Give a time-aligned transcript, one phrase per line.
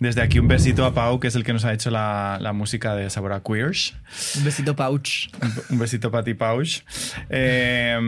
[0.00, 2.54] Desde aquí un besito a Pau, que es el que nos ha hecho la, la
[2.54, 3.94] música de Sabor a Queers.
[4.38, 5.28] Un besito, Pouch.
[5.68, 6.80] Un besito para ti, Pauch.
[7.28, 7.98] Eh,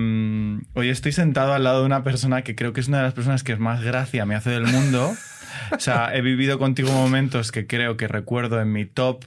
[0.72, 3.12] hoy estoy sentado al lado de una persona que creo que es una de las
[3.12, 5.12] personas que más gracia me hace del mundo.
[5.70, 9.24] O sea, he vivido contigo momentos que creo que recuerdo en mi top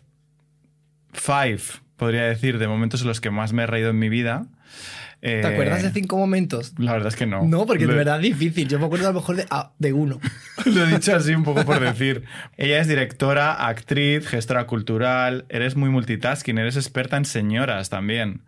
[1.14, 1.62] five,
[1.98, 4.48] podría decir, de momentos en los que más me he reído en mi vida.
[5.42, 6.74] ¿Te acuerdas de cinco momentos?
[6.78, 7.44] La verdad es que no.
[7.48, 8.68] No, porque Lo- de verdad es difícil.
[8.68, 10.20] Yo me acuerdo a lo mejor de, ah, de uno.
[10.66, 12.24] Lo he dicho así un poco por decir.
[12.58, 18.42] Ella es directora, actriz, gestora cultural, eres muy multitasking, eres experta en señoras también.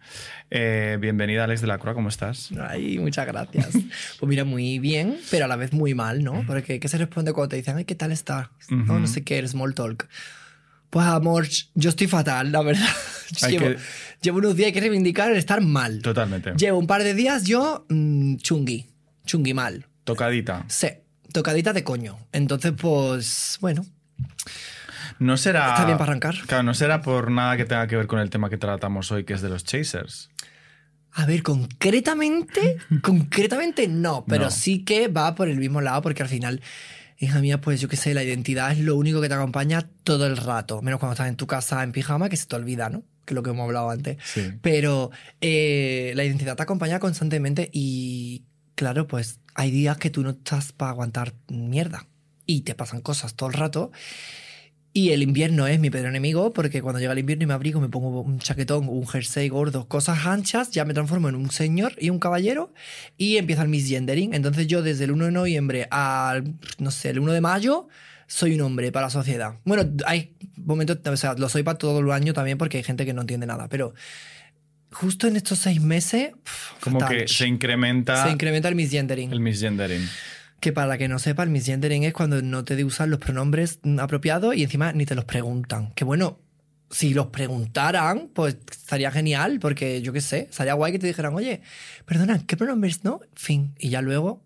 [0.50, 2.52] Eh, bienvenida, Alex de la Croix, ¿cómo estás?
[2.70, 3.70] Ay, muchas gracias.
[3.72, 6.44] Pues mira, muy bien, pero a la vez muy mal, ¿no?
[6.48, 8.48] Porque ¿qué se responde cuando te dicen, ay, ¿qué tal estás?
[8.70, 9.00] No, Ujú.
[9.00, 10.08] no sé qué, el small talk.
[10.90, 12.88] Pues amor, yo estoy fatal, la verdad.
[13.42, 13.78] Hay que-
[14.22, 16.02] llevo unos días que reivindicar el estar mal.
[16.02, 16.54] Totalmente.
[16.58, 18.86] Llevo un par de días yo mm, chungui,
[19.26, 19.86] chungui mal.
[20.04, 20.66] Tocadita.
[20.68, 20.88] Sí,
[21.34, 22.18] tocadita de coño.
[22.32, 23.86] Entonces, pues, bueno,
[25.20, 25.70] No será.
[25.72, 26.36] Está bien para arrancar.
[26.46, 29.24] Claro, no será por nada que tenga que ver con el tema que tratamos hoy,
[29.24, 30.30] que es de los chasers.
[31.12, 34.52] A ver, concretamente, concretamente no, pero No.
[34.52, 36.62] sí que va por el mismo lado porque al final,
[37.18, 40.28] hija mía, pues yo qué sé, la identidad es lo único que te acompaña todo
[40.28, 43.04] el rato, menos cuando estás en tu casa en pijama que se te olvida, ¿no?
[43.28, 44.18] Que es lo que hemos hablado antes.
[44.24, 44.54] Sí.
[44.62, 45.12] Pero
[45.42, 50.72] eh, la identidad te acompaña constantemente y claro, pues hay días que tú no estás
[50.72, 52.08] para aguantar mierda
[52.46, 53.92] y te pasan cosas todo el rato.
[54.94, 57.82] Y el invierno es mi peor enemigo porque cuando llega el invierno y me abrigo,
[57.82, 61.96] me pongo un chaquetón, un jersey gordo, cosas anchas, ya me transformo en un señor
[62.00, 62.74] y un caballero
[63.18, 64.34] y empieza el misgendering.
[64.34, 67.90] Entonces yo desde el 1 de noviembre al, no sé, el 1 de mayo
[68.28, 69.56] soy un hombre para la sociedad.
[69.66, 73.06] Bueno, hay momentos, o sea, lo soy para todo el año también porque hay gente
[73.06, 73.94] que no entiende nada, pero
[74.92, 76.32] justo en estos seis meses...
[76.44, 77.18] pf, Como fatal.
[77.18, 79.32] que se incrementa Se incrementa el misgendering.
[79.32, 80.08] el misgendering.
[80.60, 83.20] Que para la que no sepa, el misgendering es cuando no te de usar los
[83.20, 85.92] pronombres apropiados y encima ni te los preguntan.
[85.94, 86.40] Que bueno,
[86.90, 91.34] si los preguntaran, pues estaría genial, porque yo qué sé, estaría guay que te dijeran,
[91.36, 91.62] oye,
[92.06, 93.20] perdona, ¿qué pronombres no?
[93.36, 93.76] Fin.
[93.78, 94.44] Y ya luego,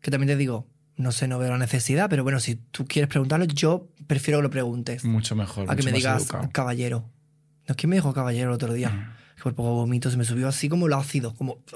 [0.00, 3.08] que también te digo, no sé, no veo la necesidad, pero bueno, si tú quieres
[3.08, 5.04] preguntarlo, yo prefiero que lo preguntes.
[5.04, 5.70] Mucho mejor.
[5.70, 6.50] a que me digas educado.
[6.52, 7.08] caballero.
[7.68, 8.90] No, ¿quién me dijo caballero el otro día?
[8.90, 9.14] Mm.
[9.36, 11.58] Que por poco vomito, se me subió así como el ácido, como...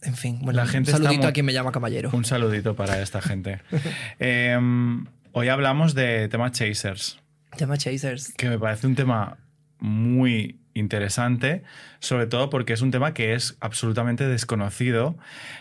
[0.00, 2.10] En fin, bueno, La gente un saludito muy- a quien me llama caballero.
[2.12, 3.60] Un saludito para esta gente.
[4.20, 7.18] Em, hoy hablamos de temas chasers,
[7.56, 8.32] Tema Chasers.
[8.36, 9.38] que me parece un tema
[9.80, 11.62] muy interesante,
[12.00, 15.16] sobre todo porque es un tema que es absolutamente desconocido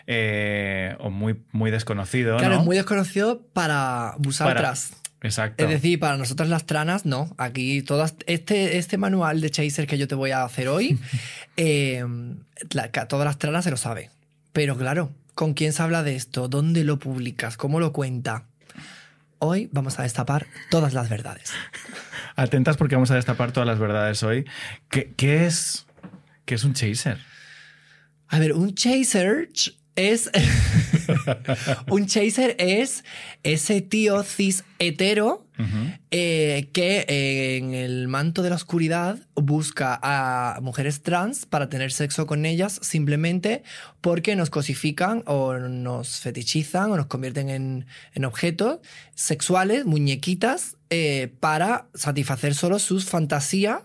[0.06, 2.38] eh, o muy, muy desconocido.
[2.38, 2.60] Claro, ¿no?
[2.62, 4.94] es muy desconocido para vosotras.
[5.22, 5.64] Exacto.
[5.64, 7.34] Es decir, para nosotras las tranas, no.
[7.38, 8.16] Aquí todas.
[8.28, 11.00] Este, este manual de Chaser que yo te voy a hacer hoy,
[11.58, 12.06] eh,
[12.72, 14.12] la- todas las tranas se lo sabe.
[14.54, 16.48] Pero claro, ¿con quién se habla de esto?
[16.48, 17.58] ¿Dónde lo publicas?
[17.58, 18.44] ¿Cómo lo cuenta?
[19.40, 21.52] Hoy vamos a destapar todas las verdades.
[22.38, 24.46] Atentas porque vamos a destapar todas las verdades hoy.
[24.90, 25.88] ¿Qué, es,
[26.46, 27.18] qué es un chaser?
[28.28, 29.50] A ver, un chaser
[29.96, 30.30] es.
[31.90, 33.04] un chaser es
[33.42, 35.47] ese tío cis hetero
[36.12, 41.92] Eh, que eh, en el manto de la oscuridad busca a mujeres trans para tener
[41.92, 43.64] sexo con ellas simplemente
[44.02, 48.80] porque nos cosifican o nos fetichizan o nos convierten en, en objetos
[49.16, 53.82] sexuales, muñequitas, eh, para satisfacer solo sus fantasías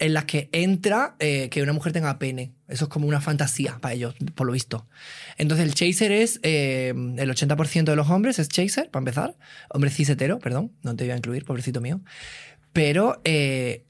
[0.00, 2.52] en las que entra eh, que una mujer tenga pene.
[2.68, 4.88] Eso es como una fantasía para ellos, por lo visto.
[5.36, 9.36] Entonces el chaser es, eh, el 80% de los hombres es chaser, para empezar.
[9.68, 12.00] Hombre cis hetero, perdón, no te iba a incluir, pobrecito mío.
[12.72, 13.84] Pero eh,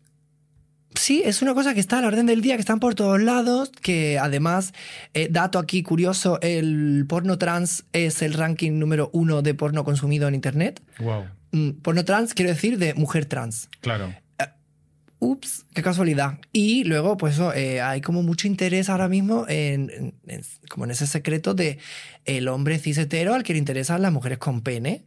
[0.95, 3.21] sí, es una cosa que está a la orden del día, que están por todos
[3.21, 4.73] lados, que además,
[5.15, 10.27] eh, dato aquí curioso, el porno trans es el ranking número uno de porno consumido
[10.27, 10.83] en Internet.
[10.99, 11.27] Wow.
[11.53, 13.69] Mm, porno trans quiero decir de mujer trans.
[13.81, 14.13] Claro.
[15.23, 16.39] Ups, qué casualidad.
[16.53, 20.87] Y luego, pues eso, eh, hay como mucho interés ahora mismo en, en- en- como
[20.87, 21.79] en ese secreto de
[22.25, 25.05] el hombre cis hetero al que le interesan las mujeres con pene.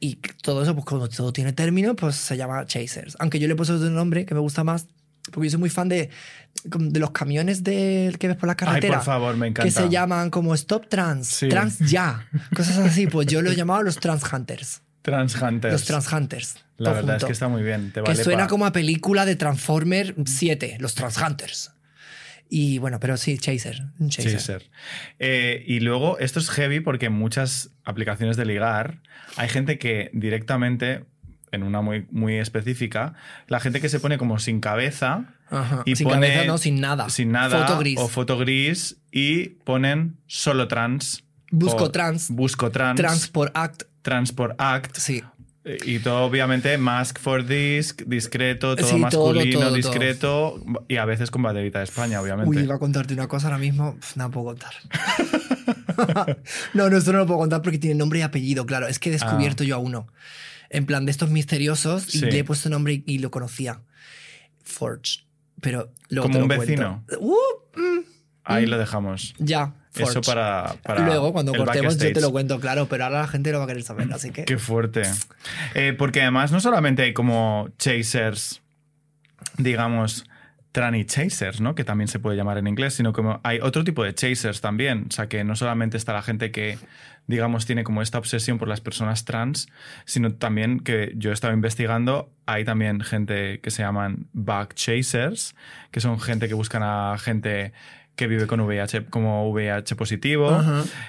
[0.00, 3.16] Y todo eso, pues cuando todo tiene término, pues se llama chasers.
[3.18, 4.86] Aunque yo le he puesto otro nombre que me gusta más,
[5.32, 6.10] porque yo soy muy fan de,
[6.64, 8.96] de los camiones del que ves por la Ay, carretera.
[8.98, 9.64] por favor, me encanta.
[9.64, 11.48] que se llaman como Stop Trans, Sí.
[11.48, 13.06] Trans Ya, cosas así.
[13.06, 14.82] Pues yo lo he llamado los Trans Hunters.
[15.06, 15.72] Trans Hunters.
[15.72, 16.56] Los Trans Hunters.
[16.78, 17.16] La verdad junto.
[17.16, 17.92] es que está muy bien.
[17.92, 21.70] Te Que suena pa- como a película de Transformer 7, los Transhunters.
[22.50, 23.82] Y bueno, pero sí, Chaser.
[24.08, 24.32] Chaser.
[24.32, 24.70] Chaser.
[25.18, 29.00] Eh, y luego, esto es heavy porque en muchas aplicaciones de ligar
[29.36, 31.04] hay gente que directamente
[31.52, 33.14] en una muy, muy específica,
[33.46, 35.82] la gente que se pone como sin cabeza Ajá.
[35.86, 37.08] y sin pone cabeza, no, sin nada.
[37.10, 37.98] sin nada Foto gris.
[38.00, 41.22] o foto gris y ponen solo trans.
[41.52, 42.28] Busco o trans.
[42.30, 42.96] Busco trans.
[42.96, 43.84] Trans por act.
[44.06, 44.96] Trans por act.
[44.96, 45.22] Sí.
[45.84, 49.74] Y todo, obviamente, mask for disc, discreto, todo Sí, masculino, todo, todo.
[49.76, 50.64] discreto.
[50.86, 52.48] Y a veces con banderita de España, obviamente.
[52.48, 53.98] Uy, iba a contarte una cosa ahora mismo.
[54.14, 54.72] No puedo contar.
[56.74, 58.86] no, no, esto no lo puedo contar porque tiene nombre y apellido, claro.
[58.86, 60.06] Es que he descubierto yo a uno.
[60.70, 62.20] En plan de estos misteriosos y Ah.
[62.20, 62.26] Sí.
[62.30, 63.80] le he puesto nombre y, lo conocía.
[64.62, 65.24] Forge.
[65.60, 67.04] Pero luego Como te lo un vecino.
[67.18, 67.34] Uh,
[67.80, 68.04] mm,
[68.44, 69.34] Ahí lo dejamos.
[69.38, 69.74] ya.
[69.96, 73.52] Eso para, para Luego, cuando cortemos, yo te lo cuento, claro, pero ahora la gente
[73.52, 74.44] lo va a querer saber, así que.
[74.44, 75.02] Qué fuerte.
[75.74, 78.62] Eh, porque además no solamente hay como chasers,
[79.58, 80.24] digamos,
[80.76, 81.74] tranny chasers, ¿no?
[81.74, 85.06] Que también se puede llamar en inglés, sino como hay otro tipo de chasers también.
[85.08, 86.78] O sea, que no solamente está la gente que,
[87.26, 89.68] digamos, tiene como esta obsesión por las personas trans,
[90.04, 95.54] sino también que yo he estado investigando, hay también gente que se llaman back chasers,
[95.90, 97.72] que son gente que buscan a gente
[98.16, 100.60] que vive con VIH como VIH positivo.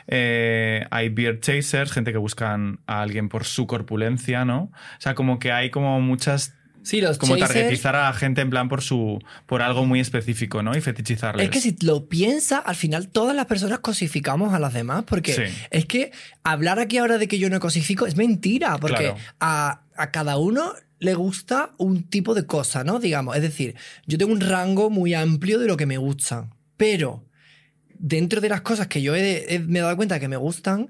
[0.07, 4.63] Eh, hay beard chasers, gente que buscan a alguien por su corpulencia, ¿no?
[4.63, 8.39] O sea, como que hay como muchas Sí, los como chasers- targetizar a la gente
[8.41, 10.75] en plan por su por algo muy específico, ¿no?
[10.77, 11.43] Y fetichizarles.
[11.45, 15.33] Es que si lo piensas, al final todas las personas cosificamos a las demás, porque
[15.33, 15.41] Sí.
[15.69, 16.11] es que
[16.43, 19.17] hablar aquí ahora de que yo no cosifico es mentira, porque Claro.
[19.41, 22.99] a, a cada uno le gusta un tipo de cosa, ¿no?
[22.99, 23.75] Digamos, es decir,
[24.05, 27.25] yo tengo un rango muy amplio de lo que me gusta, pero
[27.99, 30.89] dentro de las cosas que yo me he dado cuenta que me gustan,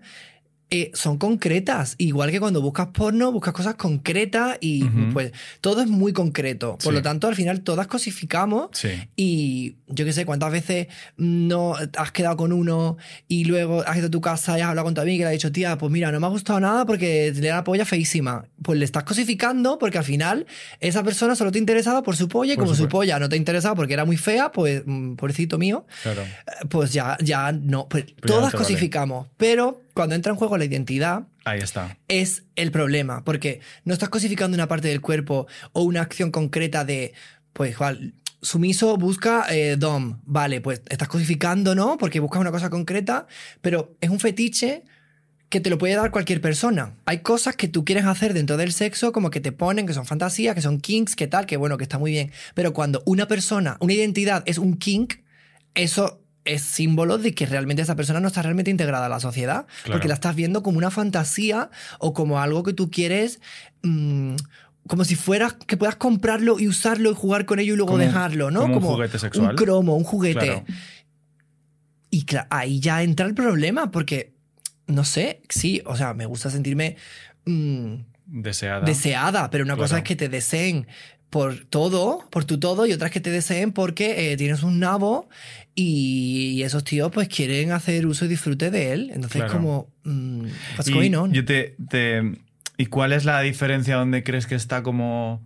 [0.70, 1.96] eh, son concretas.
[1.98, 4.84] Igual que cuando buscas porno, buscas cosas concretas y
[5.14, 5.32] pues
[5.62, 6.74] todo es muy concreto.
[6.84, 6.98] Por Sí.
[6.98, 8.90] lo tanto, al final todas cosificamos Sí.
[9.16, 12.98] y yo qué sé, cuántas veces no has quedado con uno
[13.28, 15.26] y luego has ido a tu casa y has hablado con tu amiga y le
[15.28, 17.86] has dicho, tía, pues mira, no me ha gustado nada porque le da la polla
[17.86, 18.46] feísima.
[18.62, 20.46] Pues le estás cosificando porque al final
[20.82, 23.38] esa persona solo te interesaba por su polla y Por como su polla no te
[23.38, 26.24] interesaba porque era muy fea, pues, mm, pobrecito mío, Claro.
[26.24, 26.26] eh,
[26.70, 27.88] pues ya, ya no.
[27.88, 28.58] Pues no todas vale.
[28.58, 29.28] cosificamos.
[29.38, 31.98] Pero cuando entra en juego la identidad, Ahí está.
[32.08, 36.86] es el problema, porque no estás cosificando una parte del cuerpo o una acción concreta
[36.86, 37.14] de,
[37.54, 41.98] pues, igual, sumiso busca eh, dom, vale, pues estás cosificando, ¿no?
[41.98, 43.28] Porque buscas una cosa concreta,
[43.62, 44.84] pero es un fetiche
[45.50, 46.96] que te lo puede dar cualquier persona.
[47.06, 50.06] Hay cosas que tú quieres hacer dentro del sexo, como que te ponen, que son
[50.06, 52.32] fantasías, que son kinks, que tal, que bueno, que está muy bien.
[52.54, 55.16] Pero cuando una persona, una identidad es un kink,
[55.74, 59.66] eso es símbolo de que realmente esa persona no está realmente integrada a la sociedad,
[59.84, 59.94] Claro.
[59.94, 63.40] porque la estás viendo como una fantasía o como algo que tú quieres,
[63.84, 64.36] mm,
[64.88, 68.04] como si fueras que puedas comprarlo y usarlo y jugar con ello y luego Como
[68.04, 68.62] dejarlo, ¿no?
[68.62, 69.50] como un juguete sexual.
[69.52, 70.40] Un cromo, un juguete.
[70.40, 70.66] Claro.
[72.10, 74.34] Y ahí ya entra el problema, porque,
[74.88, 76.96] no sé, sí, o sea, me gusta sentirme
[77.46, 77.96] mm,
[78.28, 78.86] Deseada.
[78.86, 80.88] deseada, pero una cosa es que te deseen
[81.30, 84.80] por todo, por tu todo, y otra es que te deseen porque eh, tienes un
[84.80, 85.28] nabo
[85.76, 89.10] y, y esos tíos pues quieren hacer uso y disfrute de él.
[89.14, 89.54] Entonces, Claro.
[89.54, 90.42] como, mm,
[90.78, 91.34] what's Y going on?
[91.34, 92.22] yo te, te-
[92.78, 95.42] ¿Y cuál es la diferencia donde crees que está como...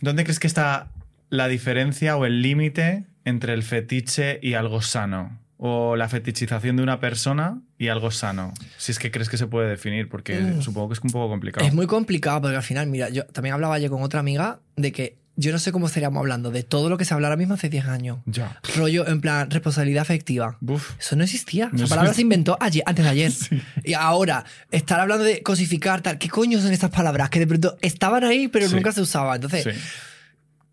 [0.00, 0.88] ¿Dónde crees que está
[1.28, 5.38] la diferencia o el límite entre el fetiche y algo sano?
[5.58, 8.52] O la fetichización de una persona y algo sano.
[8.76, 10.60] Si es que crees que se puede definir, porque Mm.
[10.62, 11.66] supongo que es un poco complicado.
[11.66, 14.92] Es muy complicado porque al final, mira, yo también hablaba ayer con otra amiga de
[14.92, 17.54] que yo no sé cómo estaríamos hablando de todo lo que se habla ahora mismo
[17.54, 18.18] hace 10 años.
[18.26, 18.60] Ya.
[18.76, 20.58] Rollo, en plan, responsabilidad afectiva.
[20.98, 21.70] Eso no existía.
[21.72, 23.32] No Esa palabra se inventó ayer, antes de ayer.
[23.84, 26.18] Y ahora, estar hablando de cosificar, tal.
[26.18, 27.30] ¿Qué coño son estas palabras?
[27.30, 28.74] Que de pronto estaban ahí, pero Sí.
[28.74, 29.36] nunca se usaban.
[29.36, 29.80] Entonces, Sí.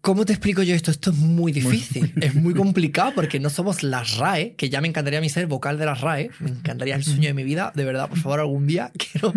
[0.08, 0.90] ¿Cómo te explico yo esto?
[0.90, 2.14] Esto es muy difícil.
[2.22, 5.48] es muy complicado porque no somos las RAE, que ya me encantaría a mí ser
[5.48, 6.32] vocal de las RAE.
[6.40, 7.74] Me encantaría el sueño de mi vida.
[7.76, 9.34] De verdad, por favor, algún día quiero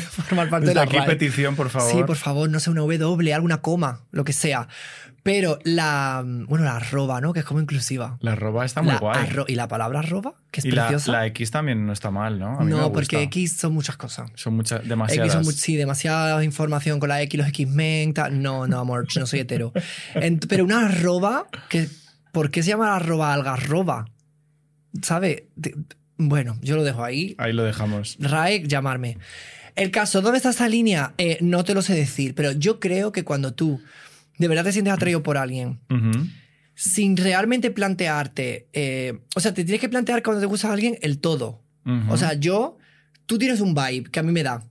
[0.00, 1.06] formar parte de Desde las aquí RAE.
[1.06, 1.92] petición, por favor.
[1.92, 4.68] Sí, por favor, no sé, una W, alguna coma, lo que sea.
[5.26, 7.34] Pero la, bueno, la arroba, ¿no?
[7.34, 8.16] Que es como inclusiva.
[8.20, 9.26] La arroba está muy La guay.
[9.26, 11.12] arro- y la palabra arroba, que es y preciosa.
[11.12, 12.58] la X también no está mal, ¿no?
[12.58, 12.92] A mí me no, gusta.
[12.92, 14.30] porque X son muchas cosas.
[14.36, 15.32] Son muchas, X demasiadas.
[15.32, 18.40] son mu- sí, demasiada información con la X, los X-Men, tal.
[18.40, 19.72] No, no, amor, no soy hetero.
[20.48, 21.88] Pero una arroba, que,
[22.32, 24.06] ¿por qué se llama arroba algarroba?
[25.02, 25.48] ¿Sabe?
[25.60, 25.74] Te-
[26.18, 27.34] Bueno, yo lo dejo ahí.
[27.38, 28.16] Ahí lo dejamos.
[28.20, 29.18] RAE, llamarme.
[29.74, 31.12] El caso, ¿dónde está esa línea?
[31.18, 33.82] Eh, no te lo sé decir, pero yo creo que cuando tú
[34.38, 35.80] de verdad te sientes atraído por alguien,
[36.74, 40.98] sin realmente plantearte, eh, o sea, te tienes que plantear cuando te gusta a alguien
[41.02, 41.62] el todo.
[42.08, 42.78] O sea, yo,
[43.26, 44.64] tú tienes un vibe que a mí me da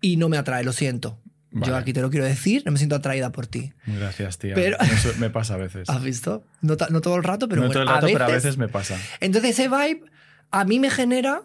[0.00, 1.20] y no me atrae, lo siento.
[1.52, 3.72] Yo aquí te lo quiero decir, no me siento atraída por ti.
[3.86, 4.54] Gracias, tía.
[4.54, 5.88] Pero- Eso me pasa a veces.
[5.88, 6.44] ¿Has visto?
[6.60, 8.58] No, todo el rato, pero no bueno, todo el rato, a pero a veces- veces
[8.58, 8.98] me pasa.
[9.20, 10.02] Entonces ese vibe
[10.50, 11.42] a mí me genera,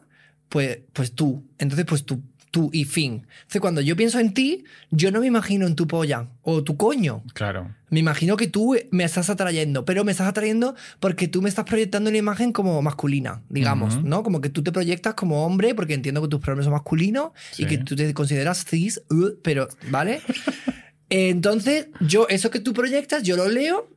[0.50, 1.48] pues, pues tú.
[1.60, 2.22] Entonces, pues tú,
[2.54, 3.26] tú y fin.
[3.40, 6.78] Entonces, cuando yo pienso en ti, yo no me imagino en tu polla o tu
[6.78, 7.24] coño.
[7.34, 7.74] Claro.
[7.90, 11.66] Me imagino que tú me estás atrayendo, pero me estás atrayendo porque tú me estás
[11.66, 14.04] proyectando una imagen como masculina, digamos.
[14.04, 14.22] ¿no?
[14.22, 17.66] Como que tú te proyectas como hombre porque entiendo que tus pronombres son masculinos y
[17.66, 20.22] que tú te consideras cis, uh, pero, ¿vale?
[21.10, 23.90] Entonces, yo, eso que tú proyectas, yo lo leo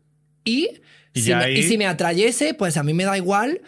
[0.44, 0.70] y,
[1.14, 3.60] Y si, me, ahí- y si me atrayese, pues a mí me da igual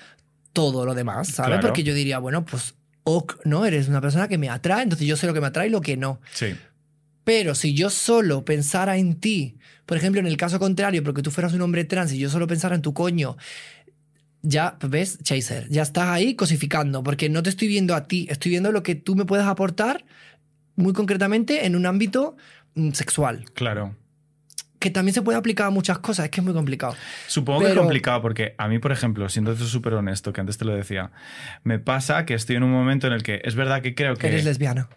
[0.53, 1.49] todo lo demás, ¿sabes?
[1.51, 1.67] Claro.
[1.69, 2.75] Porque yo diría, bueno, pues,
[3.05, 3.65] ok, ¿no?
[3.65, 5.81] Eres una persona que me atrae, entonces yo sé lo que me atrae y lo
[5.81, 6.21] que no.
[6.33, 6.55] Sí.
[7.25, 11.31] Pero si yo solo pensara en ti, por ejemplo, en el caso contrario, porque tú
[11.31, 13.37] fueras un hombre trans y yo solo pensara en tu coño,
[14.43, 15.19] ya, ¿ves?
[15.23, 18.83] Chaser, ya estás ahí cosificando, porque no te estoy viendo a ti, estoy viendo lo
[18.83, 20.05] que tú me puedes aportar
[20.77, 22.37] muy concretamente en un ámbito
[22.75, 23.97] mm, sexual, Claro.
[24.79, 26.95] Que también se puede aplicar a muchas cosas, es que es muy complicado.
[27.27, 30.65] Supongo que es complicado porque a mí, por ejemplo, siendo súper honesto, que antes te
[30.65, 31.11] lo decía,
[31.65, 34.29] me pasa que estoy en un momento en el que es verdad que creo que...
[34.29, 34.89] Eres lesbiana.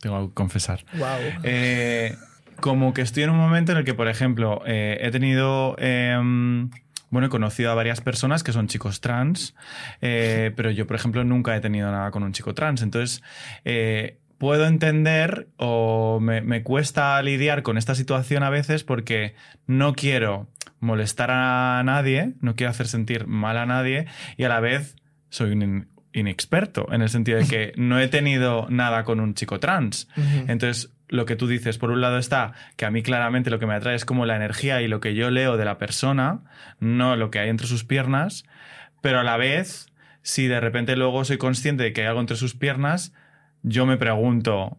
[0.00, 0.84] Tengo que confesar.
[0.98, 1.40] Wow.
[1.44, 2.14] Eh,
[2.60, 5.76] como que estoy en un momento en el que, por ejemplo, eh, he tenido...
[5.78, 6.70] em,
[7.14, 9.54] bueno, he conocido a varias personas que son chicos trans,
[10.00, 12.82] eh, pero yo, por ejemplo, nunca he tenido nada con un chico trans.
[12.82, 13.22] Entonces,
[13.64, 19.34] eh, puedo entender o me, me cuesta lidiar con esta situación a veces porque
[19.66, 20.48] no quiero
[20.80, 24.96] molestar a nadie, no quiero hacer sentir mal a nadie y a la vez
[25.30, 29.34] soy un in- inexperto en el sentido de que no he tenido nada con un
[29.34, 30.08] chico trans.
[30.48, 33.66] Entonces, lo que tú dices, por un lado está que a mí claramente lo que
[33.66, 36.40] me atrae es como la energía y lo que yo leo de la persona,
[36.80, 38.44] no lo que hay entre sus piernas,
[39.00, 39.86] pero a la vez,
[40.22, 43.12] si de repente luego soy consciente de que hay algo entre sus piernas,
[43.64, 44.78] yo me pregunto,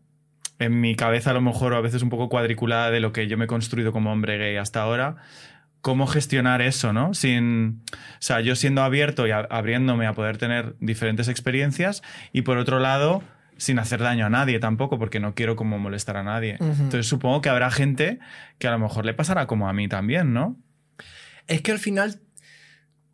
[0.60, 3.28] en mi cabeza a lo mejor o a veces un poco cuadriculada de lo que
[3.28, 5.18] yo me he construido como hombre gay hasta ahora,
[5.82, 7.14] cómo gestionar eso, ¿no?
[7.14, 12.02] Sin, o sea, yo siendo abierto y a- abriéndome a poder tener diferentes experiencias
[12.32, 13.22] y por otro lado,
[13.58, 16.58] sin hacer daño a nadie tampoco, porque no quiero como molestar a nadie.
[16.60, 18.20] Entonces supongo que habrá gente
[18.60, 20.58] que a lo mejor le pasará como a mí también, ¿no?
[21.48, 22.20] Es que al final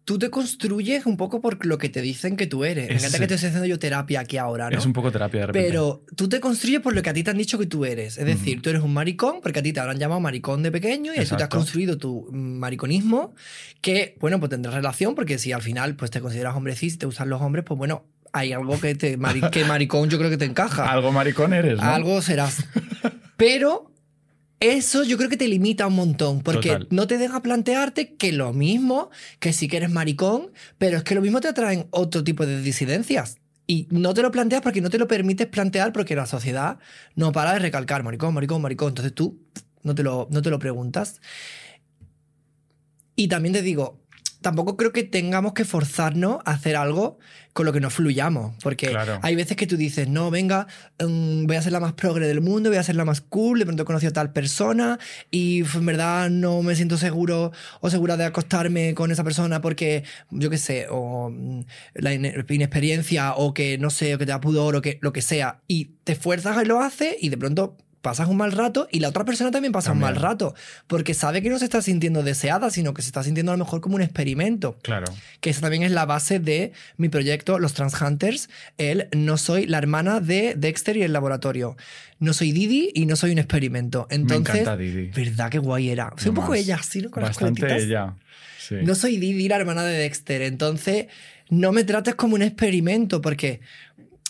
[0.03, 2.89] tú te construyes un poco por lo que te dicen que tú eres.
[2.89, 4.77] Me Es- encanta que te estoy haciendo yo terapia aquí ahora, ¿no?
[4.77, 5.67] Es un poco terapia de repente.
[5.67, 8.17] Pero tú te construyes por lo que a ti te han dicho que tú eres.
[8.17, 11.11] Es decir, tú eres un maricón porque a ti te habrán llamado maricón de pequeño
[11.13, 11.57] y tú te has Exacto.
[11.57, 13.33] construido tu mariconismo
[13.81, 16.97] que, bueno, pues tendrá relación porque si al final pues te consideras hombre cis y
[16.97, 20.29] te usan los hombres, pues bueno, hay algo que te mari- que maricón yo creo
[20.29, 20.85] que te encaja.
[20.91, 21.83] Algo maricón eres, ¿no?
[21.83, 22.63] Algo serás.
[23.37, 23.90] Pero
[24.61, 26.87] eso yo creo que te limita un montón, porque Total.
[26.91, 31.15] no te deja plantearte que lo mismo, que sí que eres maricón, pero es que
[31.15, 33.37] lo mismo te atraen otro tipo de disidencias.
[33.65, 36.77] Y no te lo planteas porque no te lo permites plantear porque la sociedad
[37.15, 38.89] no para de recalcar maricón, maricón, maricón.
[38.89, 39.39] Entonces tú
[39.81, 41.21] no te lo, no te lo preguntas.
[43.15, 44.00] Y también te digo,
[44.41, 47.19] tampoco creo que tengamos que forzarnos a hacer algo
[47.53, 48.53] con lo que nos fluyamos.
[48.63, 49.19] Porque Claro.
[49.21, 50.67] hay veces que tú dices, no, venga,
[50.99, 53.59] mm, voy a ser la más progre del mundo, voy a ser la más cool,
[53.59, 57.51] de pronto he conocido a tal persona y uf, en verdad no me siento seguro
[57.81, 61.61] o segura de acostarme con esa persona porque, yo qué sé, o mm,
[61.95, 65.11] la ine- inexperiencia o que no sé, o que te da pudor o que lo
[65.13, 65.59] que sea.
[65.67, 69.09] Y te esfuerzas y lo haces y de pronto pasas un mal rato y la
[69.09, 70.55] otra persona también pasa un mal rato
[70.87, 73.63] porque sabe que no se está sintiendo deseada, sino que se está sintiendo a lo
[73.63, 75.05] mejor como un experimento Claro.
[75.39, 78.49] que esa también es la base de mi proyecto Los Trans Hunters.
[78.77, 81.77] El no soy la hermana de Dexter y el laboratorio.
[82.19, 84.07] No soy Didi y no soy un experimento.
[84.09, 85.07] Entonces, Me encanta Didi.
[85.07, 86.11] ¿verdad qué guay era?
[86.17, 86.59] Soy un No poco más.
[86.61, 87.09] ella, así, ¿no?
[87.11, 88.15] Con las Bastante ella.
[88.59, 88.75] Sí.
[88.83, 90.41] No soy Didi, la hermana de Dexter.
[90.43, 91.07] Entonces,
[91.49, 93.59] no me trates como un experimento porque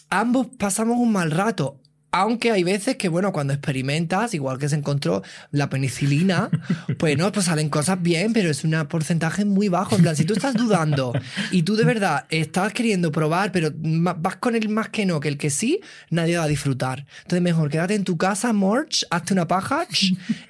[0.09, 1.80] ambos pasamos un mal rato.
[2.11, 6.49] Aunque hay veces que, bueno, cuando experimentas, igual que se encontró la penicilina,
[6.97, 9.95] pues no, pues salen cosas bien, pero es un porcentaje muy bajo.
[9.95, 11.13] En plan, si tú estás dudando
[11.51, 15.29] y tú de verdad estás queriendo probar, pero vas con el más que no que
[15.29, 17.05] el que sí, nadie va a disfrutar.
[17.21, 19.87] Entonces, mejor quédate en tu casa, Morch, hazte una paja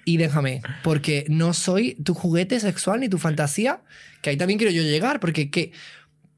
[0.05, 0.61] y déjame.
[0.83, 3.81] Porque no soy tu juguete sexual ni tu fantasía,
[4.21, 5.71] que ahí también quiero yo llegar, porque ¿qué,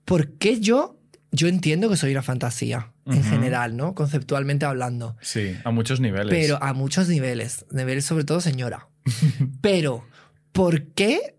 [0.05, 0.99] ¿por qué yo?
[1.35, 3.95] Yo entiendo que soy una fantasía, en general, ¿no?
[3.95, 5.17] Conceptualmente hablando.
[5.19, 6.29] Sí, a muchos niveles.
[6.29, 7.65] Pero a muchos niveles.
[7.71, 8.87] Niveles sobre todo señora.
[9.61, 10.05] Pero,
[10.51, 11.35] ¿por qué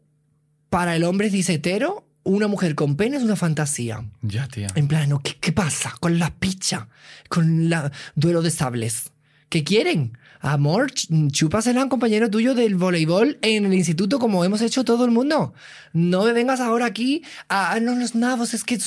[0.68, 4.04] para el hombre cis-hetero una mujer con pene es una fantasía?
[4.22, 4.66] Ya, tía.
[4.74, 5.16] En plan.
[5.22, 6.88] ¿qué, qué pasa con la picha?
[7.28, 9.12] Con la duelo de sables.
[9.48, 10.18] ¿Qué quieren?
[10.46, 14.84] Amor, ch- chúpasela a un compañero tuyo del voleibol en el instituto como hemos hecho
[14.84, 15.54] todo el mundo.
[15.94, 18.78] No me vengas ahora aquí a, "Ah, no, los nabos, es que...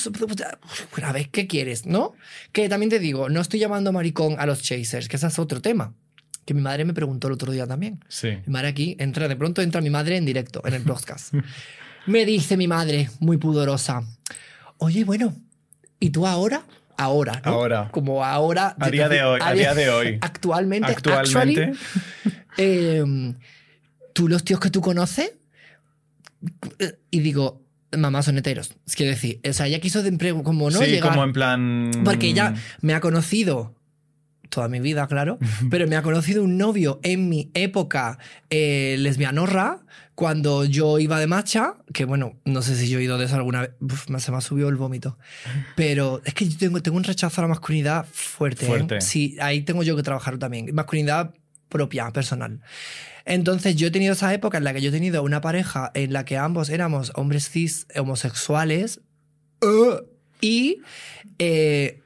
[1.02, 1.84] A ver, ¿qué quieres?
[1.84, 2.12] ¿No?
[2.52, 5.60] Que también te digo, no estoy llamando maricón a los chasers, que ese es otro
[5.60, 5.94] tema.
[6.44, 8.04] Que mi madre me preguntó el otro día también.
[8.08, 8.28] Sí.
[8.46, 11.34] Mi madre aquí entra, de pronto entra mi madre en directo, en el podcast.
[12.06, 14.02] Me dice mi madre, muy pudorosa,
[14.78, 15.34] oye, bueno,
[16.00, 16.64] ¿y tú ahora
[16.98, 17.40] ahora.
[17.44, 17.52] ¿no?
[17.52, 17.88] Ahora.
[17.90, 18.76] Como ahora.
[18.78, 20.18] A día de hoy, a día de hoy.
[20.20, 20.92] Actualmente.
[20.92, 21.62] Actualmente.
[21.62, 21.78] actually,
[22.58, 23.34] eh,
[24.12, 25.32] tú los tíos que tú conoces.
[27.10, 27.62] Y digo,
[27.96, 28.74] mamá son heteros.
[28.86, 31.10] Es quiero decir, o sea, ella quiso de empleo como no sí, llegar.
[31.10, 31.90] como en plan.
[32.04, 33.74] Porque ella me ha conocido
[34.48, 35.38] toda mi vida, claro,
[35.70, 38.18] pero me ha conocido un novio en mi época
[38.50, 39.80] eh, lesbianorra,
[40.14, 43.36] cuando yo iba de marcha, que bueno, no sé si yo he ido de eso
[43.36, 45.16] alguna vez, Uf, se me ha subido el vómito,
[45.76, 48.64] pero es que yo tengo, tengo un rechazo a la masculinidad fuerte.
[48.64, 48.68] ¿eh?
[48.68, 49.00] Fuerte.
[49.00, 51.34] Sí, ahí tengo yo que trabajar también, masculinidad
[51.68, 52.60] propia, personal.
[53.24, 56.12] Entonces yo he tenido esa época en la que yo he tenido una pareja en
[56.12, 59.00] la que ambos éramos hombres cis homosexuales
[59.60, 59.98] uh,
[60.40, 60.80] y
[61.38, 62.00] eh,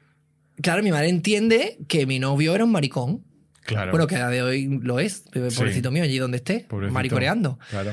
[0.61, 3.23] claro, mi madre entiende que mi novio era un maricón.
[3.65, 3.91] Claro.
[3.91, 5.39] Bueno, que a día de hoy lo es, Sí.
[5.55, 6.93] pobrecito mío, allí donde esté, Pobrecito.
[6.93, 7.59] maricoreando.
[7.69, 7.91] Claro.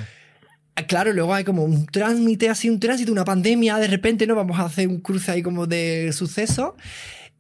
[0.77, 4.35] Eh, Claro, luego hay como un trámite, así un tránsito, una pandemia, de repente no
[4.35, 6.75] vamos a hacer un cruce ahí como de suceso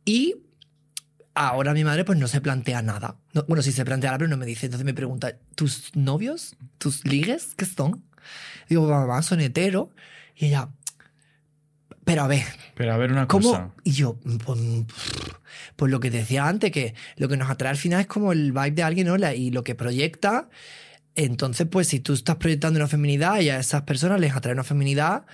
[0.05, 0.35] y
[1.35, 3.17] ahora mi madre pues no se plantea nada.
[3.33, 4.67] No- bueno, sí se plantea, pero no me dice.
[4.67, 6.55] Entonces me pregunta, ¿tus novios?
[6.79, 7.55] ¿Tus ligues?
[7.57, 8.05] ¿Qué son?
[8.69, 9.91] Digo, mamá, son hetero.
[10.37, 10.69] Y ella,
[12.11, 12.43] pero a ver,
[12.75, 13.51] Pero a ver una ¿Cómo?
[13.51, 13.71] cosa.
[13.85, 14.59] Y yo, pues,
[15.77, 18.53] pues lo que decía antes, que lo que nos atrae al final es como el
[18.53, 19.17] vibe de alguien, ¿no?
[19.17, 20.49] La- Y lo que proyecta.
[21.15, 24.65] Entonces, pues si tú estás proyectando una feminidad y a esas personas les atrae una
[24.65, 25.27] feminidad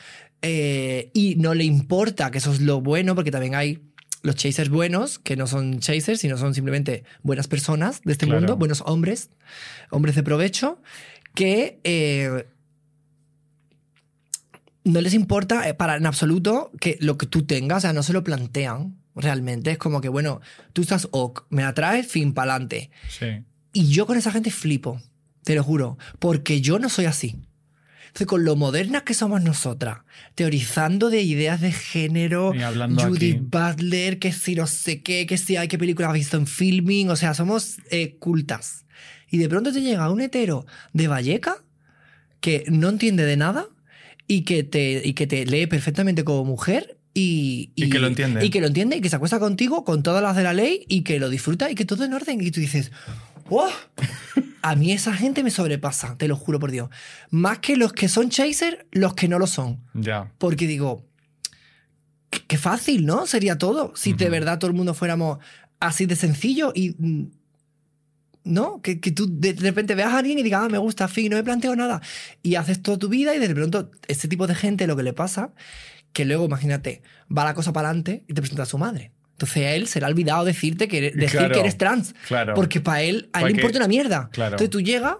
[0.42, 3.82] eh, y no le importa, que eso es lo bueno, porque también hay
[4.22, 8.40] los chasers buenos, que no son chasers, sino son simplemente buenas personas de este Claro.
[8.40, 9.30] mundo, buenos hombres,
[9.90, 10.80] hombres de provecho,
[11.34, 12.46] que eh,
[14.86, 18.02] no les importa eh, para en absoluto que lo que tú tengas, o sea, no
[18.02, 19.72] se lo plantean realmente.
[19.72, 20.40] Es como que, bueno,
[20.72, 22.90] tú estás ok, me atraes, fin, pa'lante.
[23.08, 23.42] Sí.
[23.72, 25.00] Y yo con esa gente flipo,
[25.42, 27.40] te lo juro, porque yo no soy así.
[28.06, 29.98] Entonces, con lo modernas que somos nosotras,
[30.36, 33.42] teorizando de ideas de género, Y hablando Judith.
[33.42, 37.10] Butler, que si no sé qué, que si hay qué película has visto en filming,
[37.10, 38.86] o sea, somos eh, cultas.
[39.28, 41.64] Y de pronto te llega un hetero de Valleca
[42.40, 43.66] que no entiende de nada
[44.28, 48.44] y que te, y que te lee perfectamente como mujer y, Y que lo entiende.
[48.44, 50.84] Y que lo entiende y que se acuesta contigo con todas las de la ley
[50.86, 52.42] y que lo disfruta y que todo en orden.
[52.42, 52.92] Y tú dices,
[53.48, 53.70] ¡wow!
[54.60, 56.90] A mí esa gente me sobrepasa, te lo juro por Dios.
[57.30, 59.80] Más que los que son chaser, los que no lo son.
[59.94, 60.30] Ya.
[60.36, 61.06] Porque digo,
[62.28, 63.26] qué, fácil, ¿no?
[63.26, 63.92] Sería todo.
[63.96, 65.38] Si de verdad todo el mundo fuéramos
[65.80, 66.96] así de sencillo y.
[68.46, 68.80] ¿No?
[68.80, 71.36] Que, que tú de repente veas a alguien y digas, ah, me gusta, fin, no
[71.36, 72.00] me planteo nada.
[72.42, 75.12] Y haces toda tu vida y de pronto, este tipo de gente lo que le
[75.12, 75.52] pasa,
[76.12, 77.02] que luego, imagínate,
[77.36, 79.10] va la cosa para adelante y te presenta a su madre.
[79.32, 81.54] Entonces a él se le ha olvidado decirte que, eres- decir Claro.
[81.54, 82.14] que eres trans.
[82.28, 82.54] Claro.
[82.54, 84.30] Porque para él, a él le importa una mierda.
[84.32, 84.52] Claro.
[84.54, 85.16] Entonces tú llegas,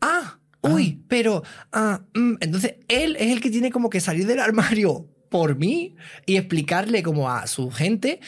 [0.00, 2.34] ah, uy, pero, ah, mm".
[2.40, 7.02] entonces él es el que tiene como que salir del armario por mí y explicarle
[7.02, 8.20] como a su gente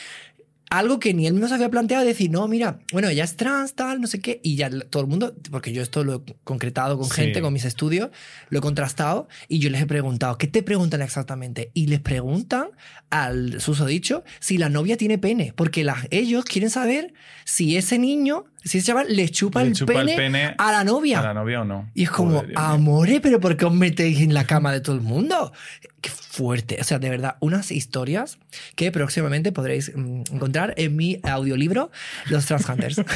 [0.70, 3.74] algo que ni él mismo se había planteado, decir, no, mira, bueno, ella es trans,
[3.74, 6.96] tal, no sé qué, y ya todo el mundo, porque yo esto lo he concretado
[6.96, 7.16] con Sí.
[7.16, 8.11] gente, con mis estudios,
[8.50, 11.72] lo he contrastado, y yo les he preguntado, ¿qué te preguntan exactamente?
[11.74, 12.68] Y les preguntan
[13.11, 18.44] al susodicho si la novia tiene pene, porque las- ellos quieren saber si ese niño,
[18.62, 21.20] si ese chaval le chupa, Le el, chupa el pene a la novia.
[21.20, 21.90] ¿A la novia o no?
[21.94, 24.94] Y es como, Joder, amore, pero ¿por qué os metéis en la cama de todo
[24.94, 25.53] el mundo?
[26.01, 26.79] Qué fuerte.
[26.81, 28.38] O sea, de verdad, unas historias
[28.77, 31.90] que próximamente podréis mm, encontrar en mi audiolibro,
[32.29, 33.01] Los Trans Hunters.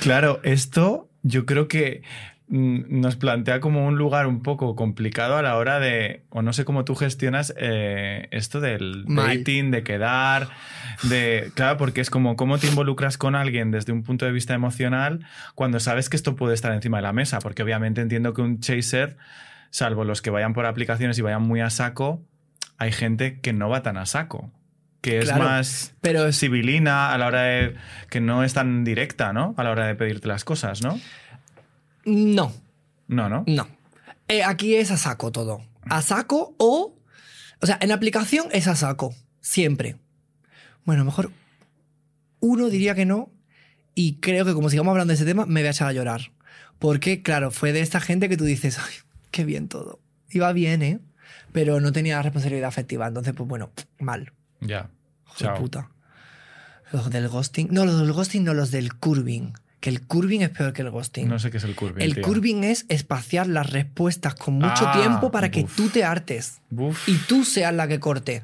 [0.00, 2.02] Claro, esto yo creo que
[2.50, 6.64] nos plantea como un lugar un poco complicado a la hora de, o no sé
[6.64, 9.36] cómo tú gestionas eh, esto del Mal.
[9.38, 10.48] dating, de quedar,
[11.02, 14.54] de, claro, porque es como cómo te involucras con alguien desde un punto de vista
[14.54, 18.40] emocional cuando sabes que esto puede estar encima de la mesa, porque obviamente entiendo que
[18.40, 19.18] un chaser,
[19.70, 22.22] salvo los que vayan por aplicaciones y vayan muy a saco,
[22.78, 24.50] hay gente que no va tan a saco.
[25.00, 27.76] Que es Claro, más Pero es- civilina a la hora de.
[28.10, 29.54] que no es tan directa, ¿no?
[29.56, 30.98] A la hora de pedirte las cosas, ¿no?
[32.08, 32.52] No,
[33.06, 33.44] No, ¿no?
[33.46, 33.68] no.
[34.28, 35.62] Eh, aquí es a saco todo.
[35.82, 36.94] A saco o...
[37.60, 39.14] O sea, en aplicación es a saco.
[39.40, 39.96] Siempre.
[40.84, 41.30] Bueno, a lo mejor
[42.40, 43.30] uno diría que no.
[43.94, 46.30] Y creo que como sigamos hablando de ese tema, me voy a echar a llorar.
[46.78, 48.94] Porque, claro, fue de esta gente que tú dices, ay,
[49.32, 49.98] qué bien todo.
[50.30, 51.00] Iba bien, ¿eh?
[51.52, 53.06] Pero no tenía responsabilidad afectiva.
[53.08, 54.32] Entonces, pues bueno, mal.
[54.60, 54.90] Ya.
[55.36, 55.56] Chao.
[55.56, 55.90] puta.
[56.92, 57.68] Los del ghosting.
[57.70, 59.52] No, los del ghosting, no, los del curving.
[59.80, 61.28] Que el curving es peor que el ghosting.
[61.28, 62.02] No sé qué es el curving.
[62.02, 62.24] el tío.
[62.24, 65.76] curving es espaciar las respuestas con mucho Ah, tiempo para que uf.
[65.76, 66.60] tú te hartes
[67.06, 68.42] y tú seas la que corte.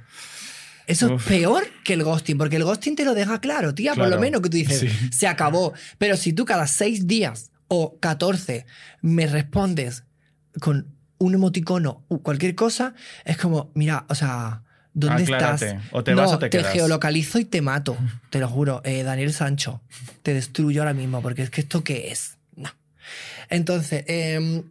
[0.86, 1.22] Eso Uf.
[1.22, 4.20] es peor que el ghosting, porque el ghosting te lo deja claro, tía, por lo
[4.20, 4.88] menos que tú dices, sí.
[5.12, 5.72] se acabó.
[5.98, 8.66] Pero si tú cada seis días o 14
[9.00, 10.04] me respondes
[10.60, 12.94] con un emoticono o cualquier cosa,
[13.24, 14.62] es como, mira, o sea,
[14.94, 15.66] ¿Dónde Aclárate.
[15.70, 15.82] estás?
[15.92, 16.72] O te no, vas o te quedas.
[16.72, 17.96] geolocalizo y te mato.
[18.30, 18.80] Te lo juro.
[18.84, 19.80] Eh, Daniel Sancho,
[20.22, 22.36] te destruyo ahora mismo, porque es que esto qué es.
[22.56, 22.70] No.
[23.50, 24.62] Entonces, em,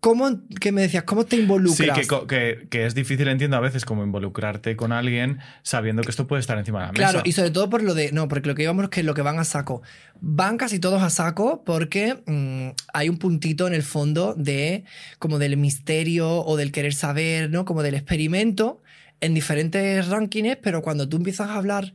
[0.00, 1.98] ¿cómo, que me decías, cómo te Sí, involucras?
[1.98, 6.10] que, co- que- que es difícil, entiendo, a veces como involucrarte con alguien sabiendo que
[6.10, 7.10] esto puede estar encima de la mesa.
[7.10, 8.10] Claro, y sobre todo por lo de.
[8.12, 9.82] No, porque lo que íbamos es que lo que van a saco.
[10.20, 14.84] Van casi todos a saco porque mm, hay un puntito en el fondo de.
[15.18, 17.64] como del misterio o del querer saber, ¿no?
[17.64, 18.81] Como del experimento
[19.22, 21.94] en diferentes rankings, pero cuando tú empiezas a hablar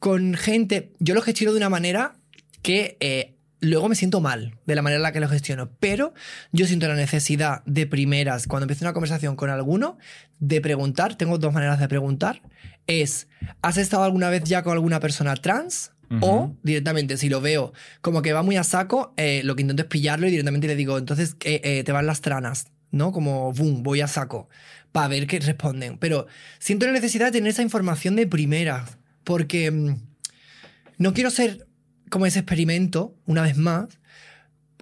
[0.00, 0.92] con gente.
[0.98, 2.16] Yo lo gestiono de una manera
[2.62, 2.96] que.
[2.98, 6.14] eh, Luego me siento mal de la manera en la que lo gestiono, pero
[6.50, 9.98] yo siento la necesidad de primeras, cuando empiezo una conversación con alguno,
[10.40, 12.42] de preguntar, tengo dos maneras de preguntar,
[12.88, 13.28] es,
[13.62, 15.92] ¿has estado alguna vez ya con alguna persona trans?
[16.20, 19.84] O directamente, si lo veo como que va muy a saco, eh, lo que intento
[19.84, 23.12] es pillarlo y directamente le digo, entonces eh, eh, te van las tranas, ¿no?
[23.12, 24.48] Como, boom, voy a saco,
[24.92, 25.98] para ver qué responden.
[25.98, 26.26] Pero
[26.58, 28.84] siento la necesidad de tener esa información de primera,
[29.24, 29.96] porque mm,
[30.98, 31.66] no quiero ser
[32.10, 33.86] como ese experimento, una vez más,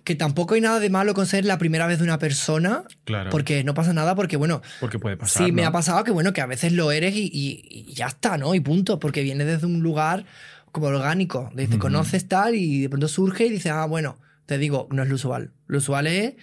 [0.03, 3.31] que tampoco hay nada de malo con ser la primera vez de una persona, Claro.
[3.31, 5.47] porque no pasa nada, porque bueno, Porque puede pasar.
[5.47, 8.07] Sí, me ha pasado que bueno, que a veces lo eres y, y- y ya
[8.07, 8.55] está, ¿no?
[8.55, 10.25] Y punto, porque viene desde un lugar
[10.73, 11.53] como orgánico.
[11.57, 11.79] Ujú.
[11.79, 15.15] conoces tal y de pronto surge y dices, ah, bueno, te digo, no es lo
[15.17, 15.53] usual.
[15.67, 16.35] Lo usual es,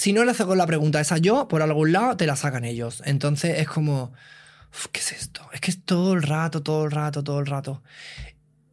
[0.00, 2.64] si no le haces con la pregunta esa yo, por algún lado te la sacan
[2.64, 3.02] ellos.
[3.04, 4.12] Entonces es como,
[4.72, 5.42] "Uf, ¿qué es esto?
[5.52, 7.82] Es que es todo el rato, todo el rato, todo el rato.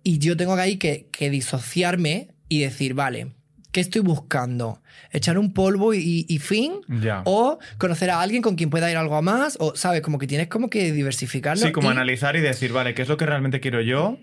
[0.04, 3.34] Y yo tengo que ahí que, que disociarme y decir, vale,
[3.74, 4.82] ¿qué estoy buscando?
[5.12, 6.76] ¿Echar un polvo y, y fin?
[6.88, 7.24] Ya.
[7.26, 10.02] O conocer a alguien con quien pueda ir algo a más, o, ¿sabes?
[10.02, 11.66] Como que tienes como que diversificarlo.
[11.66, 14.18] Sí, como y- analizar y decir, vale, ¿qué es lo que realmente quiero yo?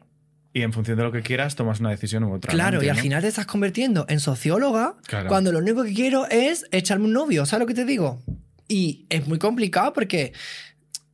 [0.57, 2.51] Y en función de lo que quieras, tomas una decisión u otra.
[2.53, 2.57] ¿no?
[2.57, 5.29] Claro, y al final te estás convirtiendo en socióloga Claro.
[5.29, 8.23] cuando lo único que quiero es echarme un novio, ¿sabes lo que te digo?
[8.69, 10.33] Y es muy complicado porque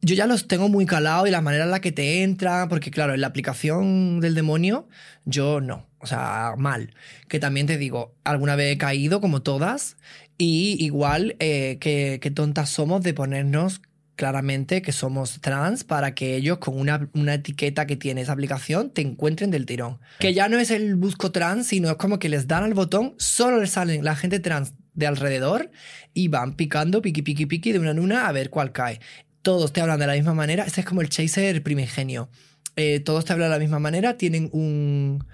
[0.03, 2.91] yo ya los tengo muy calados y la manera en la que te entra, porque
[2.91, 4.89] claro, en la aplicación del demonio,
[5.25, 6.95] yo no, o sea, mal.
[7.29, 9.97] Que también te digo, alguna vez he caído como todas
[10.37, 13.81] y igual eh, que, que tontas somos de ponernos
[14.21, 18.91] claramente que somos trans para que ellos con una, una etiqueta que tiene esa aplicación
[18.91, 19.99] te encuentren del tirón.
[20.19, 23.15] Que ya no es el busco trans, sino es como que les dan al botón,
[23.17, 25.71] solo les salen la gente trans de alrededor
[26.13, 29.01] y van picando, piqui, piqui, piqui de una en una a ver cuál cae.
[29.41, 32.29] Todos te hablan de la misma manera, este es como el chaser primigenio.
[32.77, 35.25] Eh, todos te hablan de la misma manera, tienen un,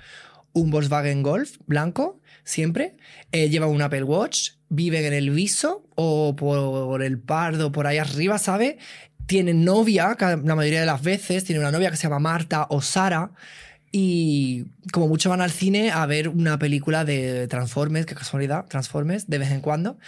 [0.53, 2.95] un Volkswagen Golf blanco, siempre.
[3.33, 7.99] Eh, llevan un Apple Watch, viven en el viso o por el pardo, por ahí
[7.99, 8.77] arriba, ¿sabes?
[9.27, 12.81] Tienen novia, la mayoría de las veces, tienen una novia que se llama Marta o
[12.81, 13.33] Sara.
[13.93, 19.29] Y como mucho van al cine a ver una película de Transformers, qué casualidad, Transformers,
[19.29, 19.99] de vez en cuando.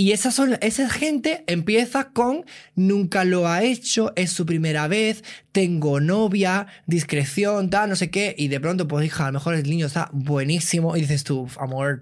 [0.00, 6.00] Y esa, son, gente empieza con nunca lo ha hecho, es su primera vez, tengo
[6.00, 8.34] novia, discreción, tal, no sé qué.
[8.38, 11.48] Y de pronto, pues hija, a lo mejor el niño está buenísimo y dices tú,
[11.58, 12.00] amor,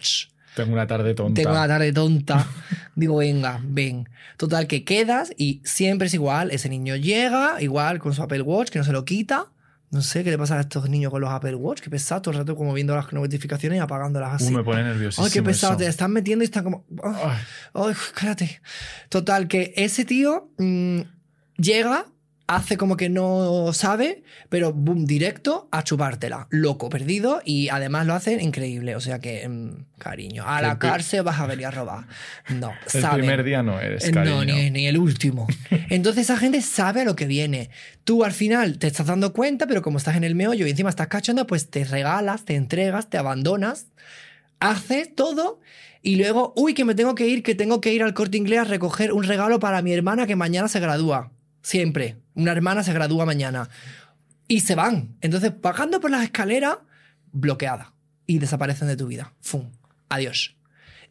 [0.62, 1.40] Tengo una tarde tonta.
[1.40, 2.47] tengo una tarde tonta.
[2.94, 4.09] Digo, venga, ven.
[4.37, 6.51] Total, que quedas y siempre es igual.
[6.51, 9.47] Ese niño llega, igual con su Apple Watch, que no se lo quita.
[9.90, 12.33] No sé qué le pasa a estos niños con los Apple Watch, que pesado todo
[12.33, 14.53] el rato como viendo las notificaciones y apagándolas así.
[14.53, 15.27] Uh, me pone nerviosísimo.
[15.27, 15.79] Ay, qué pesado, eso.
[15.79, 16.85] te están metiendo y están como.
[17.03, 17.38] ah,
[17.73, 18.61] Ay, Ay, cállate.
[19.09, 21.01] Total, que ese tío mm,
[21.57, 22.05] llega,
[22.49, 26.49] hace como que no sabe, pero boom, directo a chupártela.
[26.51, 28.97] Loco, perdido y además lo hacen increíble.
[28.97, 32.07] O sea que, mm, cariño, a la cárcel vas a venir a robar.
[32.49, 34.37] No, el primer día no eres, Eh, cariño.
[34.37, 35.47] No, ni, ni el último.
[35.91, 37.69] Entonces esa gente sabe a lo que viene.
[38.05, 40.89] Tú al final te estás dando cuenta, pero como estás en el meollo y encima
[40.89, 43.89] estás cachando, pues te regalas, te entregas, te abandonas,
[44.59, 45.61] haces todo
[46.01, 48.61] y luego, uy, que me tengo que ir, que tengo que ir al corte inglés
[48.61, 51.31] a recoger un regalo para mi hermana que mañana se gradúa.
[51.61, 52.17] Siempre.
[52.38, 53.68] Una hermana se gradúa mañana.
[54.46, 55.16] Y se van.
[55.20, 56.79] Entonces, bajando por las escaleras,
[57.33, 57.92] bloqueada.
[58.27, 59.35] Y desaparecen de tu vida.
[59.40, 59.72] ¡Fum!
[60.09, 60.57] Adiós.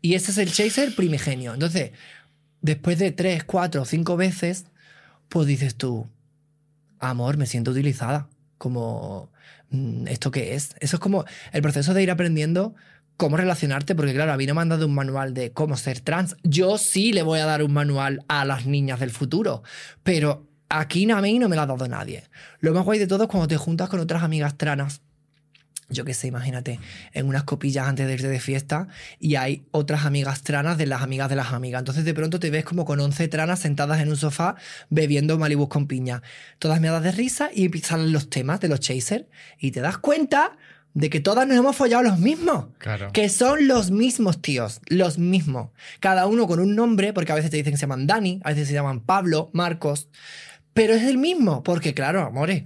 [0.01, 1.53] Y ese es el chaser primigenio.
[1.53, 1.91] Entonces,
[2.61, 4.67] después de tres, cuatro, cinco veces,
[5.27, 6.07] pues dices tú,
[6.97, 8.29] amor, me siento utilizada.
[8.57, 9.29] Como,
[9.71, 10.75] mm, ¿esto qué es?
[10.79, 12.73] Eso es como el proceso de ir aprendiendo
[13.17, 15.99] cómo relacionarte, porque claro, a mí no me han dado un manual de cómo ser
[15.99, 16.37] trans.
[16.43, 19.63] Yo sí le voy a dar un manual a las niñas del futuro,
[20.03, 22.23] pero aquí a mí no me lo ha dado nadie.
[22.60, 25.01] Lo más guay de todo es cuando te juntas con otras amigas tranas
[25.89, 26.80] yo qué sé, imagínate,
[27.13, 28.88] en unas copillas antes de irte de fiesta
[29.19, 31.80] y hay otras amigas tranas de las amigas de las amigas.
[31.80, 34.56] Entonces de pronto te ves como con 11 tranas sentadas en un sofá
[34.89, 36.23] bebiendo Malibus con piña.
[36.60, 39.25] Todas me de risa y empiezan los temas de los chasers
[39.60, 40.58] y te das cuenta
[40.93, 42.65] de que todas nos hemos follado los mismos.
[42.80, 43.12] Claro.
[43.13, 45.69] Que son los mismos tíos, los mismos.
[45.99, 48.49] Cada uno con un nombre, porque a veces te dicen que se llaman Dani, a
[48.49, 50.10] veces se llaman Pablo, Marcos.
[50.77, 52.63] Pero es el mismo, porque claro, amores,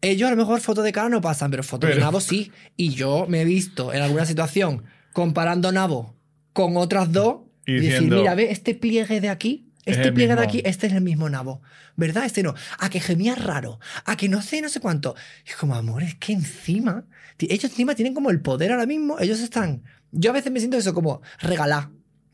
[0.00, 2.52] ellos a lo mejor fotos de cara no pasan, pero fotos de nabo sí.
[2.76, 6.14] Y yo me he visto en alguna situación comparando nabo
[6.52, 10.12] con otras dos Y y, decir, diciendo, mira, ve este pliegue de aquí, Es este
[10.12, 11.60] pliegue de aquí, este es el mismo nabo.
[11.96, 12.24] ¿Verdad?
[12.26, 12.54] Este no.
[12.78, 13.80] A que gemía raro.
[14.04, 15.16] A que no sé, no sé cuánto.
[15.44, 17.06] Y es como, amor, es que encima.
[17.40, 19.18] Ellos encima tienen como el poder ahora mismo.
[19.18, 19.82] Ellos están.
[20.12, 21.88] Yo a veces me siento eso como regalar.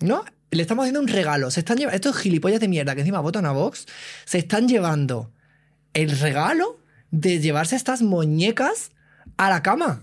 [0.05, 0.25] ¿No?
[0.51, 1.51] Le estamos haciendo un regalo.
[1.51, 1.97] Se están llevando.
[1.97, 3.87] Estos gilipollas de mierda que encima votan a Vox.
[4.25, 5.33] Se están llevando
[5.95, 6.79] el regalo
[7.11, 8.91] de llevarse estas muñecas
[9.37, 10.03] a la cama.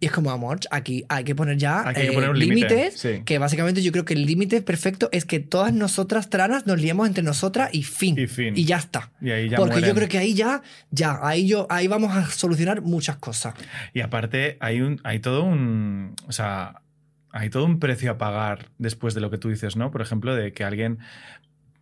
[0.00, 3.00] Y es como, amor, aquí hay que poner ya que eh, poner límite, límites.
[3.00, 3.22] sí.
[3.24, 7.06] Que básicamente yo creo que el límite perfecto es que todas nosotras tranas nos liemos
[7.06, 8.18] entre nosotras y fin.
[8.18, 8.54] Y fin.
[8.56, 9.12] Y ya está.
[9.20, 12.28] Y ahí ya Porque yo creo que ahí ya, ya, ahí yo, ahí vamos a
[12.28, 13.54] solucionar muchas cosas.
[13.94, 16.16] Y aparte, hay un, hay todo un.
[16.26, 16.81] O sea,
[17.32, 19.90] hay todo un precio a pagar después de lo que tú dices, ¿no?
[19.90, 20.98] Por ejemplo, de que alguien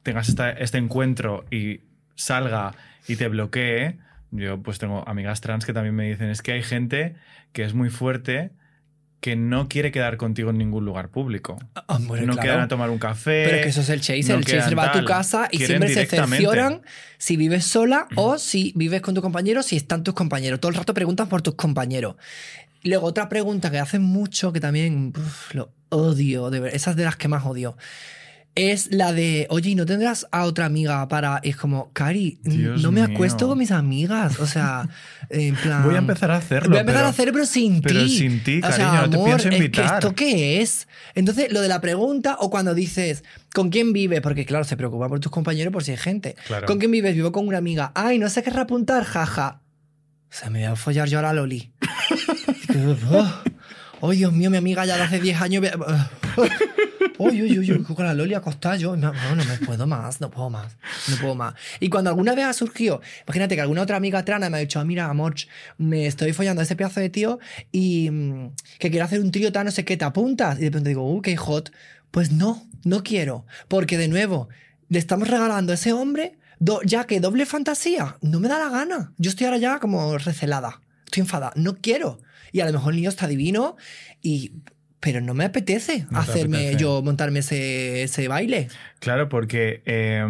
[0.02, 1.80] tengas esta- este encuentro y
[2.14, 2.72] salga
[3.08, 3.98] y te bloquee.
[4.30, 7.16] Yo, pues tengo amigas trans que también me dicen: es que hay gente
[7.52, 8.52] que es muy fuerte
[9.20, 11.58] que no quiere quedar contigo en ningún lugar público.
[11.88, 12.46] Hombre, no claro.
[12.48, 13.44] quedan a tomar un café.
[13.44, 14.30] Pero que eso es el chaser.
[14.30, 16.80] no el chaser va a tu casa y siempre se cercioran
[17.18, 20.58] si vives sola o si vives con tu compañero, si están tus compañeros.
[20.60, 22.16] Todo el rato preguntan por tus compañeros.
[22.82, 27.04] Luego, otra pregunta que hacen mucho, que también uf, lo odio, de ver, esas de
[27.04, 27.76] las que más odio,
[28.56, 31.40] es la de, oye, ¿y no tendrás a otra amiga para...?
[31.44, 33.14] Y es como, Cari, Dios no me mío.
[33.14, 34.40] acuesto con mis amigas.
[34.40, 34.88] O sea,
[35.28, 35.84] en plan...
[35.84, 36.70] Voy a empezar a hacerlo.
[36.70, 38.18] Voy a empezar pero- a hacer, pero sin pero ti.
[38.18, 39.84] sin ti, O sea, cariño, no te amor, pienso Es invitar.
[39.88, 40.88] que ¿Esto qué es?
[41.14, 43.22] Entonces, lo de la pregunta o cuando dices,
[43.54, 44.20] ¿con quién vives?
[44.20, 46.34] Porque, claro, se preocupa por tus compañeros por si hay gente.
[46.48, 46.66] Claro.
[46.66, 47.14] ¿Con quién vives?
[47.14, 47.92] Vivo con una amiga.
[47.94, 49.60] Ay, no sé qué reapuntar, jaja.
[50.28, 51.72] O sea, me voy a follar yo a Loli.
[54.00, 55.62] oh, Dios mío, mi amiga ya de hace 10 años.
[55.62, 55.72] ve-
[57.18, 58.96] Uy, uy, uy, con la Loli acostada yo.
[58.96, 60.76] No, no, me puedo más, no puedo más,
[61.08, 61.54] no puedo más.
[61.78, 64.80] Y cuando alguna vez ha surgido, imagínate que alguna otra amiga trana me ha dicho,
[64.80, 65.34] ah, mira, amor,
[65.76, 67.38] me estoy follando a ese pedazo de tío
[67.72, 70.56] y mm, que quiero hacer un trío tal, no sé qué, ¿te apuntas?
[70.58, 71.70] Y de repente digo, uh, qué hot.
[72.10, 73.44] Pues no, no quiero.
[73.68, 74.48] Porque de nuevo,
[74.88, 78.70] le estamos regalando a ese hombre, do- ya que doble fantasía, no me da la
[78.70, 79.12] gana.
[79.18, 82.18] Yo estoy ahora ya como recelada, estoy enfadada, no quiero.
[82.52, 83.76] Y a lo mejor el niño está divino
[84.22, 84.52] y...
[85.02, 86.76] Pero no me apetece No hacerme apetece.
[86.82, 88.68] yo montarme ese, ese baile.
[88.98, 90.22] Claro, porque eh,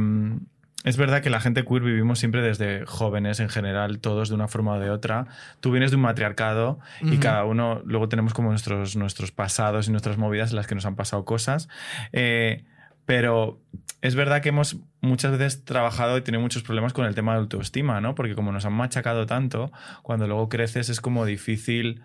[0.84, 4.48] es verdad que la gente queer vivimos siempre desde jóvenes en general, todos de una
[4.48, 5.26] forma o de otra.
[5.60, 9.90] Tú vienes de un matriarcado y cada uno, luego tenemos como nuestros, nuestros pasados y
[9.90, 11.68] nuestras movidas en las que nos han pasado cosas.
[12.12, 12.64] Eh,
[13.04, 13.60] pero
[14.02, 17.40] es verdad que hemos muchas veces trabajado y tenido muchos problemas con el tema de
[17.40, 18.14] autoestima, ¿no?
[18.14, 19.70] Porque como nos han machacado tanto,
[20.02, 22.02] cuando luego creces es como difícil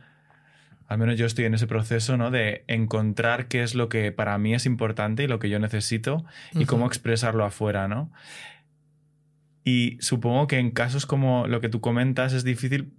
[0.88, 2.30] al menos yo estoy en ese proceso, ¿no?
[2.30, 6.24] De encontrar qué es lo que para mí es importante y lo que yo necesito
[6.54, 8.12] y cómo expresarlo afuera, ¿no?
[9.64, 12.94] Y supongo que en casos como lo que tú comentas es difícil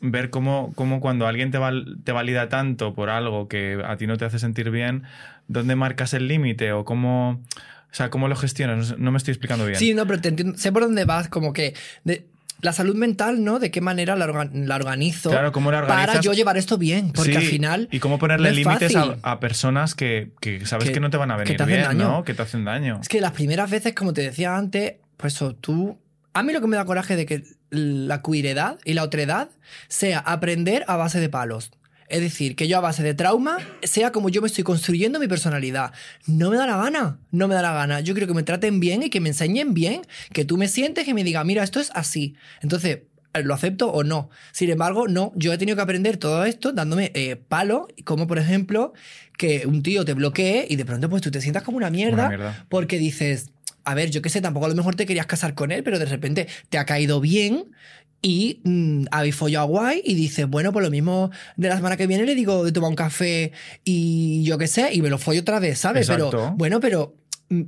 [0.00, 4.06] ver cómo, cómo cuando alguien te, val- te valida tanto por algo que a ti
[4.06, 5.02] no te hace sentir bien,
[5.48, 7.42] ¿dónde marcas el límite o cómo,
[7.90, 8.98] o sea, cómo lo gestionas?
[8.98, 9.78] No me estoy explicando bien.
[9.78, 10.58] Sí, no, pero te entiendo.
[10.58, 12.26] Sé por dónde vas, como que de,
[12.62, 13.58] la salud mental, ¿no?
[13.58, 17.12] De qué manera la, orga- la organizo Claro, cómo la para yo llevar esto bien.
[17.12, 17.88] Porque Sí, al final.
[17.92, 21.16] Y cómo ponerle no límites a, a personas que, que sabes Que- que, no te
[21.18, 22.08] van a que venir te hacen bien, daño.
[22.10, 22.24] ¿no?
[22.24, 22.98] Que te hacen daño.
[23.02, 25.98] Es que las primeras veces, como te decía antes, pues eso, tú.
[26.34, 29.48] A mí lo que me da coraje de que la queeredad y la otredad
[29.88, 31.70] sea aprender a base de palos.
[32.08, 35.28] Es decir, que yo a base de trauma sea como yo me estoy construyendo mi
[35.28, 35.92] personalidad.
[36.26, 38.00] No me da la gana, no me da la gana.
[38.00, 41.08] Yo quiero que me traten bien y que me enseñen bien, que tú me sientes
[41.08, 42.34] y me digas, mira, esto es así.
[42.62, 43.00] Entonces,
[43.42, 44.30] ¿lo acepto o no?
[44.52, 48.38] Sin embargo, no, yo he tenido que aprender todo esto dándome eh, palo, como por
[48.38, 48.94] ejemplo
[49.36, 52.26] que un tío te bloquee y de pronto pues tú te sientas como una mierda,
[52.26, 52.66] Una mierda.
[52.70, 53.50] porque dices,
[53.84, 55.98] a ver, yo qué sé, tampoco a lo mejor te querías casar con él, pero
[55.98, 57.66] de repente te ha caído bien
[58.22, 62.06] y mm, habéis follado guay y dices, bueno, pues lo mismo de la semana que
[62.06, 63.52] viene le digo de tomar un café
[63.84, 66.08] y yo qué sé, y me lo follo otra vez, ¿sabes?
[66.08, 66.30] Exacto.
[66.30, 67.14] Pero bueno, pero
[67.50, 67.62] mm,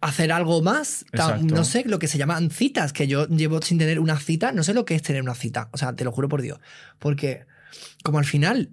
[0.00, 1.04] hacer algo más,
[1.42, 4.62] no sé, lo que se llaman citas, que yo llevo sin tener una cita, no
[4.62, 6.58] sé lo que es tener una cita, o sea, te lo juro por Dios,
[6.98, 7.46] porque
[8.02, 8.70] como al final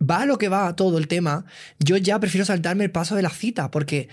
[0.00, 1.44] va a lo que va todo el tema,
[1.78, 4.08] yo ya prefiero saltarme el paso de la cita, porque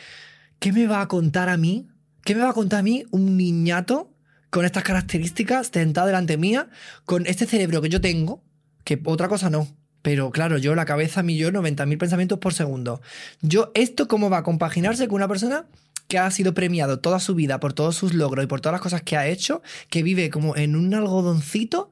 [0.60, 1.88] ¿qué me va a contar a mí?
[2.24, 4.15] ¿Qué me va a contar a mí un niñato
[4.56, 6.70] con estas características sentado delante mía,
[7.04, 8.42] con este cerebro que yo tengo,
[8.86, 9.68] que otra cosa no?
[10.02, 13.02] Pero claro, yo la cabeza millón, 90.000 pensamientos por segundo.
[13.42, 15.66] Yo, ¿esto cómo va a compaginarse con una persona
[16.08, 18.82] que ha sido premiado toda su vida por todos sus logros y por todas las
[18.82, 21.92] cosas que ha hecho, que vive como en un algodoncito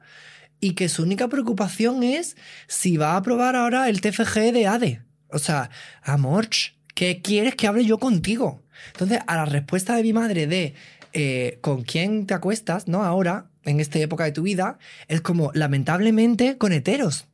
[0.61, 5.01] y que su única preocupación es si va a aprobar ahora el TFG de ADE?
[5.27, 5.69] O sea,
[6.01, 6.47] amor,
[6.95, 8.63] ¿qué quieres que hable yo contigo?
[8.87, 10.75] Entonces, a la respuesta de mi madre de
[11.13, 13.03] eh, con quién te acuestas, ¿no?
[13.03, 17.27] Ahora, en esta época de tu vida, es como, lamentablemente, con heteros.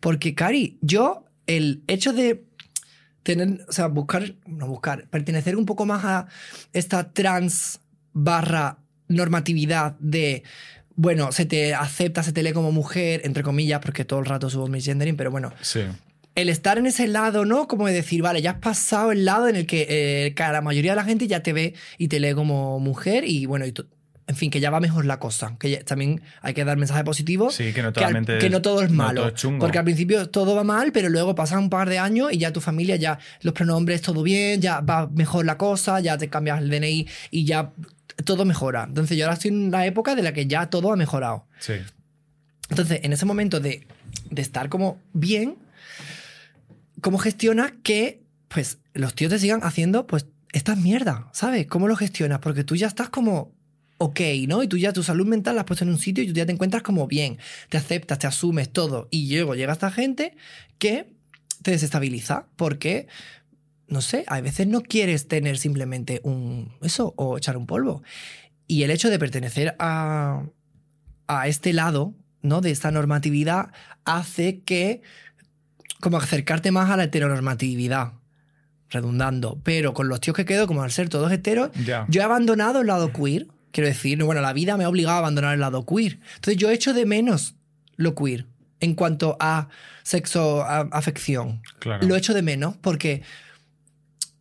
[0.00, 2.44] Porque, Cari, yo, el hecho de
[3.22, 6.26] tener, o sea, buscar, no buscar, pertenecer un poco más a
[6.72, 7.80] esta trans
[8.12, 10.42] barra normatividad de,
[10.94, 14.50] bueno, se te acepta, se te lee como mujer, entre comillas, porque todo el rato
[14.50, 15.82] subo mi gendering, pero bueno, Sí.
[16.36, 17.66] El estar en ese lado, ¿no?
[17.66, 20.60] Como de decir, vale, ya has pasado el lado en el que, eh, que la
[20.60, 23.74] mayoría de la gente ya te ve y te lee como mujer y bueno, y
[24.28, 25.56] en fin, que ya va mejor la cosa.
[25.58, 27.50] Que ya- también hay que dar mensaje positivo.
[27.50, 29.20] Sí, que no al- totalmente que no todo es no malo.
[29.22, 29.60] todo es chungo.
[29.60, 32.52] porque al principio todo va mal, pero luego pasan un par de años y ya
[32.52, 36.60] tu familia, ya los pronombres, todo bien, ya va mejor la cosa, ya te cambias
[36.60, 37.72] el DNI y ya
[38.24, 38.84] todo mejora.
[38.88, 41.46] Entonces yo ahora estoy en la época de la que ya todo ha mejorado.
[41.60, 41.74] Sí.
[42.68, 43.86] Entonces, en ese momento de,
[44.30, 45.56] de estar como bien,
[47.06, 51.20] ¿cómo gestionas que pues los tíos te sigan haciendo pues estas mierdas?
[51.30, 51.68] ¿Sabes?
[51.68, 52.40] ¿Cómo lo gestionas?
[52.40, 53.54] Porque tú ya estás como
[53.98, 54.64] ok, ¿no?
[54.64, 56.46] Y tú ya tu salud mental la has puesto en un sitio y tú ya
[56.46, 57.38] te encuentras como bien,
[57.68, 59.06] te aceptas, te asumes todo.
[59.12, 60.36] Y luego llega esta gente
[60.78, 61.14] que
[61.62, 63.06] te desestabiliza porque,
[63.86, 68.02] no sé, a veces no quieres tener simplemente un eso o echar un polvo.
[68.66, 70.42] Y el hecho de pertenecer a,
[71.28, 72.60] a este lado, ¿no?
[72.60, 73.70] De esta normatividad
[74.04, 75.02] hace que
[76.06, 78.12] como acercarte más a la heteronormatividad,
[78.90, 79.58] redundando.
[79.64, 82.06] Pero con los tíos que quedo, como al ser todos heteros, Ya.
[82.08, 83.48] yo he abandonado el lado queer.
[83.72, 86.20] Quiero decir, bueno, la vida me ha obligado a abandonar el lado queer.
[86.36, 87.56] Entonces yo echo de menos
[87.96, 88.46] lo queer
[88.78, 89.68] en cuanto a
[90.04, 91.60] sexo, a- afección.
[91.80, 92.06] Claro.
[92.06, 93.22] Lo echo de menos porque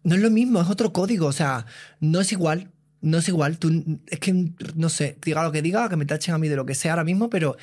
[0.04, 1.26] no es lo mismo, es otro código.
[1.26, 1.66] O sea,
[2.00, 2.70] no es igual.
[3.02, 3.58] No es igual.
[3.58, 6.58] Tú, es que, no sé, diga lo que diga, que me tachen a mí de
[6.58, 7.58] lo que sea ahora mismo, pero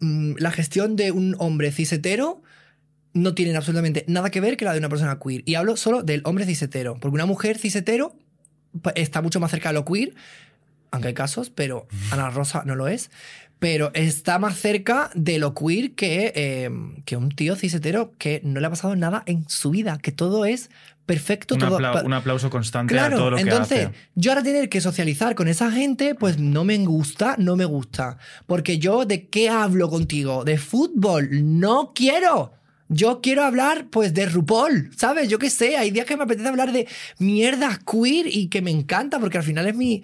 [0.00, 2.42] mm, la gestión de un hombre cis-hetero
[3.16, 5.42] no tiene absolutamente nada que ver que la de una persona queer.
[5.46, 6.94] Y hablo solo del hombre cis-hetero.
[7.00, 8.14] Porque una mujer cis-hetero
[8.82, 10.14] pues, está mucho más cerca de lo queer,
[10.90, 13.10] aunque hay casos, pero Ana Rosa no lo es.
[13.58, 16.70] Pero está más cerca de lo queer que, eh,
[17.06, 20.44] que un tío cis-hetero que no le ha pasado nada en su vida, que todo
[20.44, 20.68] es
[21.06, 21.78] perfecto, un, todo...
[21.78, 23.94] apla- un aplauso constante a Claro, todo lo entonces que hace.
[24.14, 28.18] yo ahora tener que socializar con esa gente, pues no me gusta, no me gusta.
[28.46, 30.44] Porque yo, ¿de qué hablo contigo?
[30.44, 31.28] De fútbol,
[31.60, 32.52] no quiero.
[32.88, 35.28] Yo quiero hablar, pues, de RuPaul, ¿sabes?
[35.28, 36.86] Yo qué sé, hay días que me apetece hablar de
[37.18, 40.02] mierdas queer y que me encanta, porque al final es mi,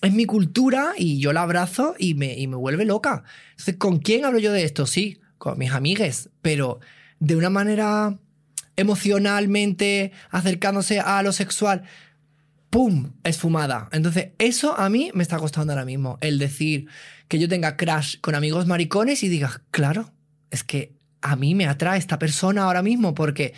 [0.00, 3.24] es mi cultura y yo la abrazo y me, y me vuelve loca.
[3.50, 4.86] Entonces, ¿con quién hablo yo de esto?
[4.86, 6.80] Sí, con mis amigues, pero
[7.20, 8.18] de una manera
[8.76, 11.84] emocionalmente acercándose a lo sexual,
[12.70, 13.12] ¡pum!
[13.22, 13.88] esfumada.
[13.92, 16.18] Entonces, eso a mí me está costando ahora mismo.
[16.20, 16.88] El decir
[17.28, 20.12] que yo tenga crash con amigos maricones y digas, claro,
[20.50, 20.93] es que
[21.24, 23.54] a mí me atrae esta persona ahora mismo porque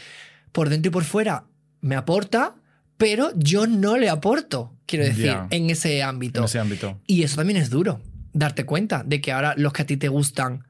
[0.53, 1.45] por dentro y por fuera
[1.81, 2.55] me aporta,
[2.97, 6.41] pero yo no le aporto, quiero decir, en ese ámbito.
[6.41, 6.99] En ese ámbito.
[7.07, 8.01] Y eso también es duro,
[8.33, 10.65] darte cuenta de que ahora los que a ti te gustan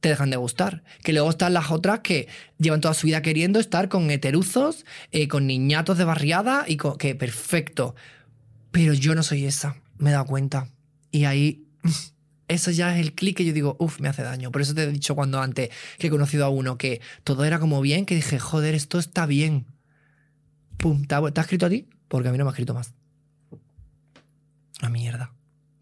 [0.00, 0.82] te dejan de gustar.
[1.02, 5.28] Que luego están las otras que llevan toda su vida queriendo estar con heteruzos, eh,
[5.28, 7.94] con niñatos de barriada y con, que perfecto.
[8.70, 10.68] Pero yo no soy esa, me he dado cuenta.
[11.10, 11.64] Y ahí,
[12.50, 14.50] eso ya es el clic que yo digo, uff, me hace daño.
[14.50, 17.60] Por eso te he dicho cuando antes que he conocido a uno que todo era
[17.60, 19.66] como bien, que dije, joder, esto está bien.
[20.76, 21.88] Pum, ¿te ha, te ha escrito a ti?
[22.08, 22.92] Porque a mí no me ha escrito más.
[24.80, 25.32] Una mierda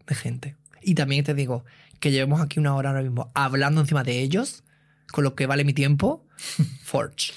[0.05, 0.55] de gente.
[0.81, 1.65] Y también te digo
[1.99, 4.63] que llevemos aquí una hora ahora mismo hablando encima de ellos,
[5.11, 6.27] con lo que vale mi tiempo.
[6.83, 7.33] Forge.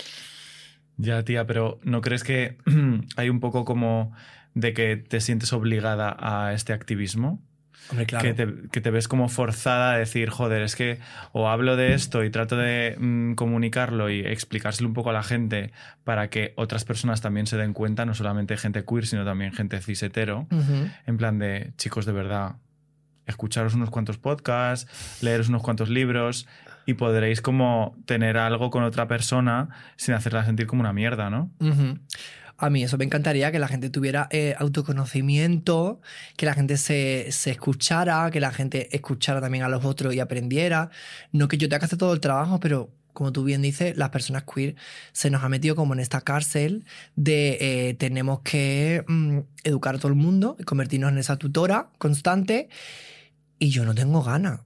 [0.99, 2.59] Ya, tía, pero ¿no crees que
[3.16, 4.12] hay un poco como
[4.55, 7.42] de que te sientes obligada a este activismo?
[7.88, 8.23] Hombre, claro.
[8.23, 10.99] Que, te, que te ves como forzada a decir, joder, es que
[11.33, 15.23] o hablo de esto y trato de mm, comunicarlo y explicárselo un poco a la
[15.23, 15.73] gente
[16.05, 19.81] para que otras personas también se den cuenta, no solamente gente queer, sino también gente
[19.81, 20.88] cis hetero, Ujú.
[21.07, 22.57] en plan de, chicos, de verdad,
[23.27, 26.47] escucharos unos cuantos podcasts, leeros unos cuantos libros
[26.87, 31.51] y podréis como tener algo con otra persona sin hacerla sentir como una mierda, ¿no?
[32.62, 36.01] A mí eso me encantaría, que la gente tuviera eh, autoconocimiento,
[36.37, 40.21] que la gente se, se escuchara, que la gente escuchara también a los otros y
[40.21, 40.88] aprendiera.
[41.33, 44.10] No que yo tenga que hacer todo el trabajo, pero como tú bien dices, las
[44.10, 44.77] personas queer
[45.10, 46.85] se nos ha metido como en esta cárcel
[47.17, 51.90] de eh, tenemos que mm, educar a todo el mundo y convertirnos en esa tutora
[51.98, 52.69] constante
[53.58, 54.60] y yo no tengo ganas,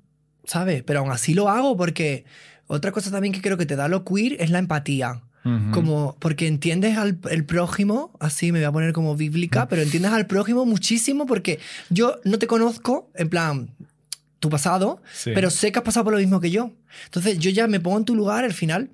[0.45, 0.83] ¿sabes?
[0.83, 2.27] Pero aún así lo hago porque
[2.67, 5.23] otra cosa también que creo que te da lo queer es la empatía.
[5.73, 10.13] Como, porque entiendes al el prójimo, así me voy a poner como bíblica, pero entiendes
[10.13, 13.71] al prójimo muchísimo porque yo no te conozco, en plan,
[14.41, 15.31] tu pasado, Sí.
[15.35, 16.73] pero sé que has pasado por lo mismo que yo.
[17.07, 18.91] Entonces yo ya me pongo en tu lugar al final.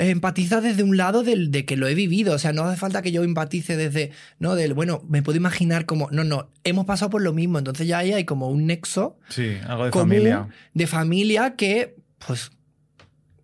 [0.00, 2.32] empatiza desde un lado del, de que lo he vivido.
[2.34, 5.86] O sea, no hace falta que yo empatice desde, no, del, bueno, me puedo imaginar
[5.86, 7.58] como, no, no, hemos pasado por lo mismo.
[7.58, 9.18] Entonces ya ahí hay como un nexo.
[9.28, 10.48] Sí, algo de común familia.
[10.72, 12.52] De familia que, pues,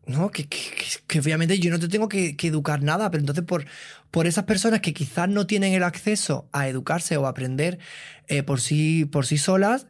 [0.06, 3.64] no, que, que, obviamente yo no te tengo que, que, educar nada, pero entonces por,
[4.10, 7.78] por esas personas que quizás no tienen el acceso a educarse o a aprender
[8.28, 9.86] eh, por, sí, por sí solas,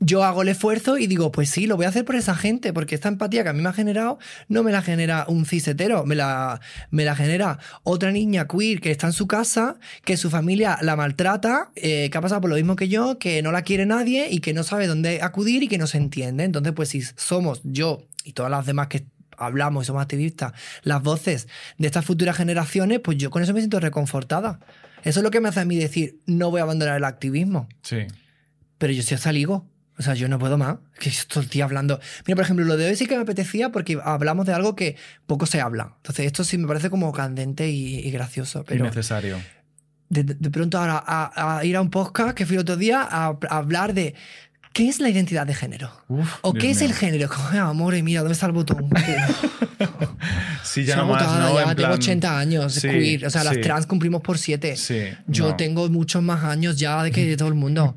[0.00, 2.72] yo hago el esfuerzo y digo, pues sí, lo voy a hacer por esa gente,
[2.72, 6.04] porque esta empatía que a mí me ha generado no me la genera un cisetero,
[6.04, 10.30] me la, me la genera otra niña queer que está en su casa, que su
[10.30, 13.62] familia la maltrata, eh, que ha pasado por lo mismo que yo, que no la
[13.62, 16.44] quiere nadie y que no sabe dónde acudir y que no se entiende.
[16.44, 19.06] Entonces, pues si somos yo y todas las demás que
[19.38, 23.60] hablamos y somos activistas, las voces de estas futuras generaciones, pues yo con eso me
[23.60, 24.60] siento reconfortada.
[25.04, 27.68] Eso es lo que me hace a mí decir, no voy a abandonar el activismo.
[27.82, 28.06] Sí.
[28.78, 29.68] Pero yo sí saligo.
[29.96, 30.78] O sea, yo no puedo más.
[30.98, 32.00] Que estoy el día hablando.
[32.26, 34.96] Mira, por ejemplo, lo de hoy sí que me apetecía porque hablamos de algo que
[35.26, 35.94] poco se habla.
[35.98, 38.64] Entonces, esto sí me parece como candente y, y gracioso.
[38.64, 39.38] Pero Innecesario.
[40.08, 43.02] De, de, pronto ahora a, a, ir a un podcast que fui el otro día
[43.02, 44.14] a, a hablar de
[44.74, 45.90] ¿Qué es la identidad de género?
[46.08, 46.88] Uf, ¿O Dios qué es mío.
[46.88, 47.28] el género?
[47.30, 48.90] Como, amor, mira, ¿dónde está el botón?
[50.64, 51.54] Sí, ya Se ha no más, agotado ¿no?
[51.56, 53.26] ya, En tengo plan- 80 años, Sí, queer.
[53.26, 53.60] O sea, las sí.
[53.60, 54.76] trans cumplimos por 7.
[54.76, 55.56] Sí, Yo no.
[55.56, 57.94] tengo muchos más años ya de que de todo el mundo.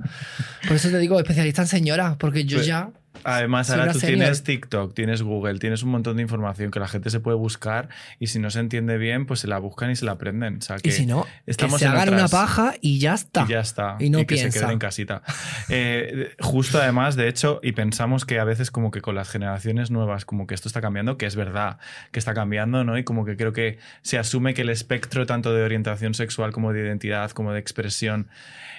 [0.68, 2.90] Por eso te digo, especialista en señora, porque yo Pues- ya.
[3.28, 4.20] Además, ahora tú senior.
[4.20, 7.90] tienes TikTok, tienes Google, tienes un montón de información que la gente se puede buscar
[8.20, 10.60] y si no se entiende bien, pues se la buscan y se la aprenden.
[10.60, 13.16] O sea, que Y si no, que estamos se en hagan una paja y ya
[13.16, 13.44] está.
[13.46, 13.98] Y ya está.
[14.00, 14.60] Y no que se piensa.
[14.60, 15.24] queden en casita.
[15.68, 19.92] Eh, justo además, de hecho, y pensamos que a veces como que con las generaciones
[19.92, 21.80] nuevas como que esto está cambiando, que es verdad
[22.12, 22.98] que está cambiando, ¿no?
[22.98, 26.72] Y como que creo que se asume que el espectro tanto de orientación sexual como
[26.72, 28.30] de identidad, como de expresión,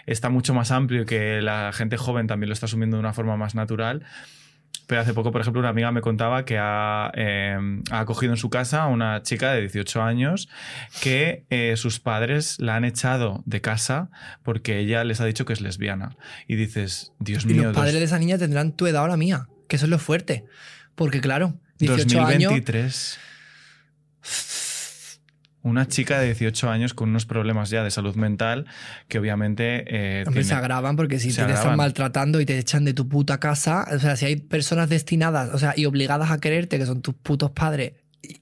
[0.07, 3.13] está mucho más amplio y que la gente joven también lo está asumiendo de una
[3.13, 4.05] forma más natural.
[4.87, 7.59] Pero hace poco, por ejemplo, una amiga me contaba que ha, eh,
[7.91, 10.49] ha acogido en su casa a una chica de 18 años
[11.03, 14.09] que eh, sus padres la han echado de casa
[14.43, 16.17] porque ella les ha dicho que es lesbiana.
[16.47, 19.09] Y dices, Dios y mío, los padres dos- de esa niña tendrán tu edad o
[19.09, 19.47] la mía.
[19.69, 20.47] Que eso es lo fuerte.
[20.95, 22.51] Porque, claro, 18 años.
[25.63, 25.71] 2023.
[25.71, 28.67] Una chica de 18 años con unos problemas ya de salud mental
[29.09, 32.85] que obviamente eh, Hombre, se agravan porque si se te están maltratando y te echan
[32.85, 36.39] de tu puta casa, o sea, si hay personas destinadas, o sea, y obligadas a
[36.39, 37.93] quererte, que son tus putos padres,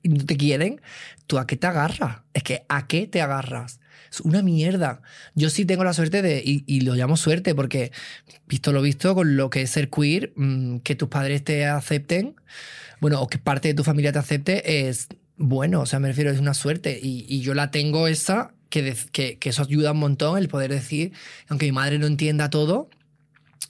[0.02, 0.80] y no te quieren,
[1.26, 2.22] ¿tú a qué te agarras?
[2.34, 3.80] Es que ¿a qué te agarras?
[4.10, 5.02] Es una mierda.
[5.34, 7.92] Yo sí tengo la suerte de, y, y lo llamo suerte porque,
[8.46, 12.36] visto lo visto, con lo que es ser queer, mm, que tus padres te acepten,
[13.00, 16.30] bueno, o que parte de tu familia te acepte, es bueno, o sea, me refiero,
[16.30, 16.98] es una suerte.
[17.02, 20.48] Y, y yo la tengo esa, que, de- que, que eso ayuda un montón, el
[20.48, 21.12] poder decir,
[21.48, 22.88] aunque mi madre no entienda todo,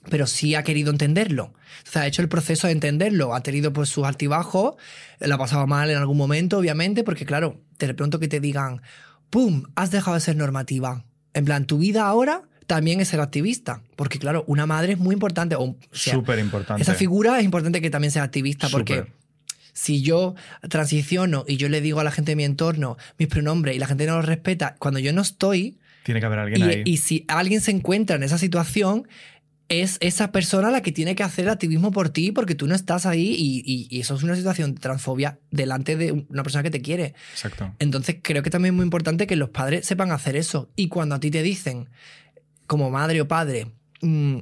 [0.08, 1.52] pero sí ha querido entenderlo.
[1.86, 4.76] O sea, ha hecho el proceso de entenderlo, ha tenido pues sus altibajos,
[5.18, 8.82] la ha pasado mal en algún momento, obviamente, porque claro, de pronto que te digan,
[9.30, 11.04] ¡pum!, has dejado de ser normativa.
[11.34, 15.12] En plan, tu vida ahora también es ser activista, porque claro, una madre es muy
[15.12, 16.82] importante, o, o sea, súper importante.
[16.82, 19.12] esa figura es importante que también sea activista, porque Súper.
[19.76, 20.34] Si yo
[20.70, 23.86] transiciono y yo le digo a la gente de mi entorno mis pronombres y la
[23.86, 26.82] gente no los respeta, cuando yo no estoy, Tiene que haber alguien ahí.
[26.86, 29.06] y, si alguien se encuentra en esa situación,
[29.68, 33.04] es esa persona la que tiene que hacer activismo por ti porque tú no estás
[33.04, 36.70] ahí y, y- y eso es una situación de transfobia delante de una persona que
[36.70, 37.14] te quiere.
[37.32, 37.74] Exacto.
[37.80, 40.70] Entonces creo que también es muy importante que los padres sepan hacer eso.
[40.76, 41.88] Y cuando a ti te dicen,
[42.68, 43.66] como madre o padre,
[44.02, 44.38] mm,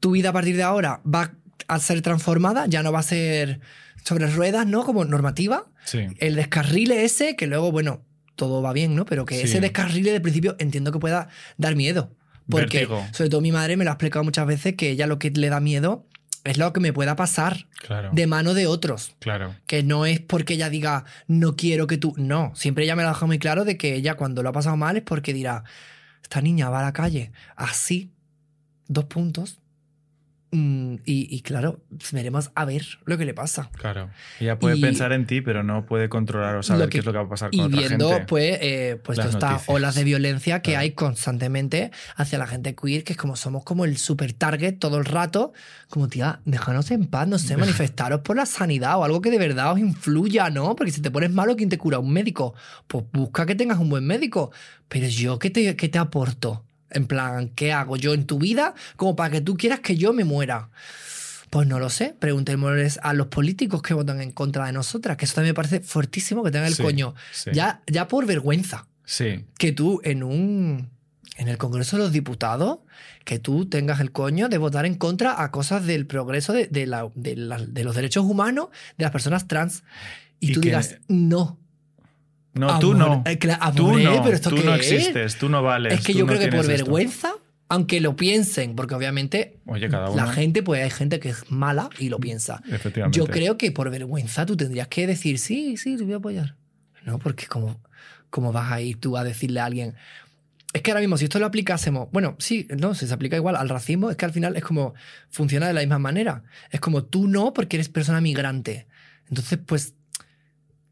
[0.00, 1.32] tu vida a partir de ahora va
[1.68, 3.60] a ser transformada, ya no va a ser
[4.06, 4.84] sobre ruedas, ¿no?
[4.84, 5.64] Como normativa.
[5.84, 6.06] Sí.
[6.18, 8.02] El descarrile ese, que luego, bueno,
[8.36, 9.04] todo va bien, ¿no?
[9.04, 9.42] Pero que Sí.
[9.42, 12.12] ese descarrile de principio entiendo que pueda dar miedo.
[12.48, 15.30] Porque, sobre todo mi madre me lo ha explicado muchas veces, que ella lo que
[15.30, 16.06] le da miedo
[16.44, 18.10] es lo que me pueda pasar Claro.
[18.12, 19.16] de mano de otros.
[19.18, 19.56] Claro.
[19.66, 22.14] Que no es porque ella diga, no quiero que tú.
[22.16, 24.52] No, siempre ella me lo ha dejado muy claro de que ella cuando lo ha
[24.52, 25.64] pasado mal es porque dirá,
[26.22, 28.12] esta niña va a la calle así,
[28.86, 29.58] dos puntos.
[30.52, 31.80] Mm, y, y claro,
[32.12, 33.70] veremos a ver lo que le pasa.
[33.76, 34.10] Claro.
[34.40, 37.04] Ella puede Y- pensar en ti, pero no puede controlar o saber que- qué es
[37.06, 38.26] lo que va a pasar con Y otra viendo, gente.
[38.26, 40.82] pues, eh, pues todas estas olas de violencia que Claro.
[40.82, 44.98] hay constantemente hacia la gente queer, que es como somos como el super target todo
[44.98, 45.52] el rato.
[45.88, 47.56] Como, tía, déjanos en paz, no sé,
[47.92, 50.76] manifestaros por la sanidad o algo que de verdad os influya, ¿no?
[50.76, 51.98] Porque si te pones malo, ¿quién te cura?
[51.98, 52.54] ¿Un médico?
[52.86, 54.50] Pues busca que tengas un buen médico.
[54.88, 56.64] Pero yo, ¿qué te, qué te aporto?
[56.90, 60.12] En plan, ¿qué hago yo en tu vida como para que tú quieras que yo
[60.12, 60.70] me muera?
[61.50, 62.14] Pues no lo sé.
[62.18, 65.80] Preguntémosles a los políticos que votan en contra de nosotras, que eso también me parece
[65.80, 67.14] fuertísimo que tengan el Sí, coño.
[67.32, 67.50] sí.
[67.54, 68.86] Ya, ya por vergüenza.
[69.04, 69.44] Sí.
[69.58, 70.90] Que tú en un.
[71.38, 72.78] En el Congreso de los Diputados,
[73.24, 76.86] que tú tengas el coño de votar en contra a cosas del progreso de, de
[76.86, 79.84] la- de la- de los derechos humanos de las personas trans.
[80.40, 81.58] Y, Y tú que- digas, no.
[82.56, 83.22] No, tú no.
[83.26, 83.38] eh,
[83.74, 84.90] tú no, pero ¿esto tú qué no es?
[84.90, 85.94] existes, tú no vales.
[85.94, 86.68] es que yo no creo que por esto.
[86.68, 87.32] vergüenza,
[87.68, 90.24] aunque lo piensen, porque obviamente Oye, cada uno.
[90.24, 92.62] la gente, pues hay gente que es mala y lo piensa.
[92.70, 93.18] Efectivamente.
[93.18, 96.54] Yo creo que por vergüenza tú tendrías que decir, sí, sí, te voy a apoyar.
[97.04, 97.80] No, porque como,
[98.30, 99.94] como vas a ir tú a decirle a alguien...
[100.72, 103.56] Es que ahora mismo, si esto lo aplicásemos, bueno, sí, no, si se aplica igual
[103.56, 104.94] al racismo, es que al final es como,
[105.30, 106.42] funciona de la misma manera.
[106.70, 108.86] Es como tú no, porque eres persona migrante.
[109.28, 109.94] Entonces, pues,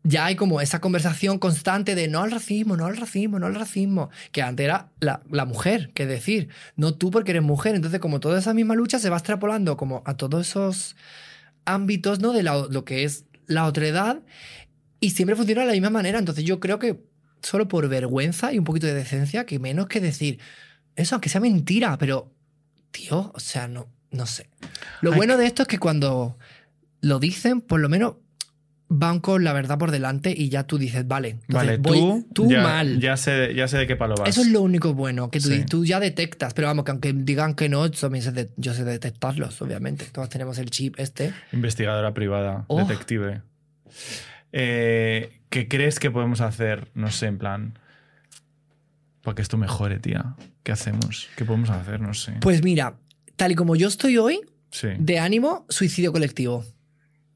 [0.06, 3.54] ya hay como esa conversación constante de no al racismo, no al racismo, no al
[3.54, 7.74] racismo, que antes era la, la mujer, que decir, no tú porque eres mujer.
[7.74, 10.94] Entonces, como toda esa misma lucha se va extrapolando como a todos esos
[11.64, 12.32] ámbitos, ¿no?
[12.32, 14.20] De la- lo que es la otredad
[15.00, 16.18] y siempre funciona de la misma manera.
[16.18, 17.02] Entonces, yo creo que
[17.42, 20.38] solo por vergüenza y un poquito de decencia, que menos que decir
[20.96, 22.30] eso, aunque sea mentira, pero,
[22.90, 24.48] tío, o sea, no, no sé.
[25.00, 26.38] Lo Ay, bueno de esto es que cuando
[27.00, 28.14] lo dicen, por lo menos
[28.96, 32.28] van con la verdad por delante y ya tú dices, vale, entonces Vale, voy- tú,
[32.32, 33.00] tú ya, mal.
[33.00, 34.28] Ya sé, ya sé de qué palo vas.
[34.28, 35.64] Eso es lo único bueno, que tú, Sí.
[35.68, 38.84] tú ya detectas, pero vamos, que aunque digan que no, también sé de- yo sé
[38.84, 40.04] detectarlos, obviamente.
[40.12, 41.32] Todos tenemos el chip este.
[41.52, 42.78] Investigadora privada, Oh.
[42.78, 43.42] detective.
[44.52, 46.88] Eh, ¿Qué crees que podemos hacer?
[46.94, 47.78] No sé, en plan.
[49.22, 50.34] Para que esto mejore, tía.
[50.62, 51.28] ¿Qué hacemos?
[51.36, 52.00] ¿Qué podemos hacer?
[52.00, 52.34] No sé.
[52.40, 52.96] Pues mira,
[53.36, 54.40] tal y como yo estoy hoy,
[54.70, 54.88] Sí.
[54.98, 56.64] de ánimo, suicidio colectivo.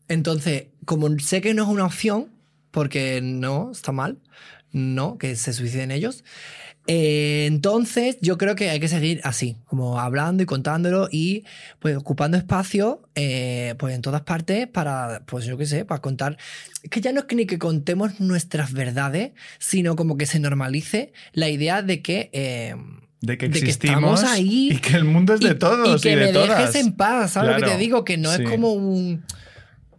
[0.09, 2.31] Entonces, como sé que no es una opción,
[2.71, 4.17] porque no, está mal,
[4.73, 6.25] no, que se suiciden ellos,
[6.87, 11.45] eh, entonces yo creo que hay que seguir así, como hablando y contándolo y
[11.81, 16.39] pues ocupando espacio eh, pues en todas partes para, pues yo qué sé, para contar.
[16.83, 20.41] Es que ya no es que ni que contemos nuestras verdades, sino como que se
[20.41, 22.31] normalice la idea de que...
[22.33, 22.75] eh,
[23.21, 26.03] De que de que existimos estamos ahí y que el mundo es de y- todos
[26.03, 26.59] y, y que de me todas.
[26.59, 28.05] dejes en paz, ¿sabes lo que Claro, te digo?
[28.05, 28.43] Que no sí.
[28.45, 29.25] es como un...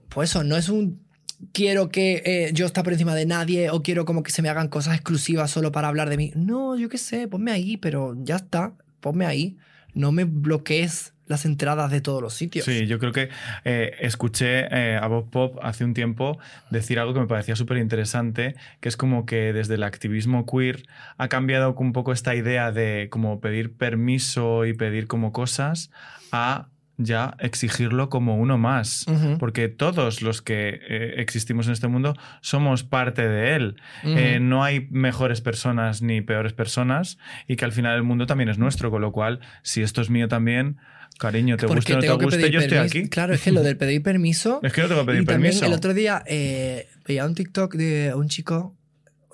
[0.09, 1.07] Pues eso, no es un...
[1.53, 4.49] Quiero que eh, yo esté por encima de nadie o quiero como que se me
[4.49, 6.33] hagan cosas exclusivas solo para hablar de mí.
[6.35, 9.57] No, yo qué sé, ponme ahí, pero ya está, ponme ahí.
[9.93, 12.65] No me bloquees las entradas de todos los sitios.
[12.65, 13.29] Sí, yo creo que
[13.63, 16.39] eh, escuché eh, a Bob Pop hace un tiempo
[16.71, 20.87] decir algo que me parecía súper interesante, que es como que desde el activismo queer
[21.17, 25.91] ha cambiado un poco esta idea de como pedir permiso y pedir como cosas
[26.31, 26.67] a
[26.99, 29.05] ya exigirlo como uno más.
[29.07, 33.75] Ujú, Porque todos los que eh, existimos en este mundo somos parte de él.
[34.03, 34.17] ujú.
[34.17, 38.49] Eh, no hay mejores personas ni peores personas y que al final el mundo también
[38.49, 40.77] es nuestro, con lo cual, si esto es mío también,
[41.17, 43.09] cariño, te guste o no te guste, yo estoy aquí.
[43.09, 44.59] Claro, es que lo del pedir permiso...
[44.61, 45.65] Es que no tengo que pedir y también permiso.
[45.65, 48.75] el otro día eh, veía un TikTok de un chico.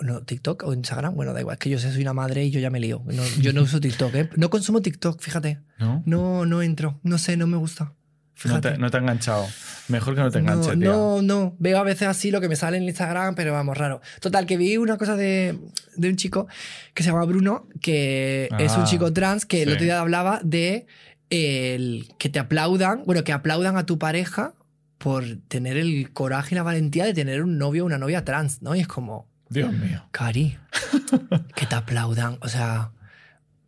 [0.02, 2.60] No, TikTok o Instagram, bueno, da igual, es que yo soy una madre y yo
[2.60, 3.02] ya me lío.
[3.06, 4.30] No, yo no uso TikTok, ¿eh?
[4.36, 5.60] No consumo TikTok, fíjate.
[5.80, 6.04] ¿No?
[6.06, 7.00] No, no entro.
[7.04, 7.94] No sé, no me gusta.
[8.44, 9.48] No te, no te ha enganchado.
[9.88, 10.90] Mejor que no te No, enganche, tía.
[10.90, 11.56] no, no.
[11.60, 14.02] Veo a veces así lo que me sale en Instagram, pero vamos, raro.
[14.20, 15.58] Total, que vi una cosa de,
[15.96, 16.48] de un chico
[16.94, 19.74] que se llama Bruno, que es un Ah, chico trans, que el sí.
[19.76, 20.86] otro día hablaba de
[21.30, 24.54] el que te aplaudan, bueno, que aplaudan a tu pareja
[24.98, 28.62] por tener el coraje y la valentía de tener un novio o una novia trans,
[28.62, 28.76] ¿no?
[28.76, 30.04] Y es como, Dios mío.
[30.12, 30.58] Cari,
[31.56, 32.92] que te aplaudan, o sea,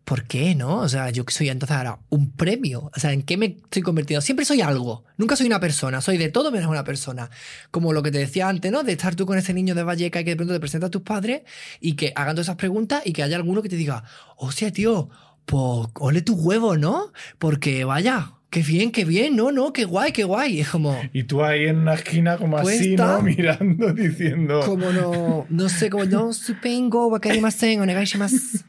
[0.07, 0.77] ¿por qué, no?
[0.77, 3.81] O sea, yo que soy entonces ahora un premio, o sea, ¿en qué me estoy
[3.81, 4.21] convirtiendo?
[4.21, 7.29] Siempre soy algo, nunca soy una persona, soy de todo menos una persona.
[7.71, 8.83] Como lo que te decía antes, ¿no?
[8.83, 10.89] De estar tú con ese niño de Valleca y que de pronto te presenta a
[10.89, 11.41] tus padres
[11.81, 14.05] y que hagan todas esas preguntas y que haya alguno que te diga,
[14.37, 15.09] hostia, tío,
[15.45, 17.11] pues ole tu huevo, ¿no?
[17.37, 20.61] Porque vaya, qué bien, qué bien, no, no, qué guay, qué guay.
[20.61, 20.99] Es como...
[21.13, 22.95] Y tú ahí en una esquina como así.
[22.95, 23.21] ¿no?
[23.21, 24.61] Mirando, diciendo...
[24.65, 28.59] como no, no sé, como no supengo, wakarimasen, onegaishimasu.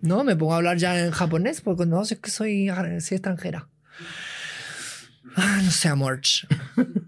[0.00, 2.68] No, me pongo a hablar ya en japonés porque no sé que soy,
[3.00, 3.68] soy extranjera.
[5.40, 6.20] Ah, no sé, amor.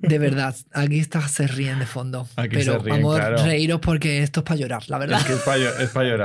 [0.03, 2.29] De verdad, aquí está, se ríen de fondo.
[2.37, 3.45] Aquí Pero, se ríen, amor, claro.
[3.45, 5.21] reíros porque esto es para llorar, la verdad.
[5.21, 5.81] Es que es para llorar.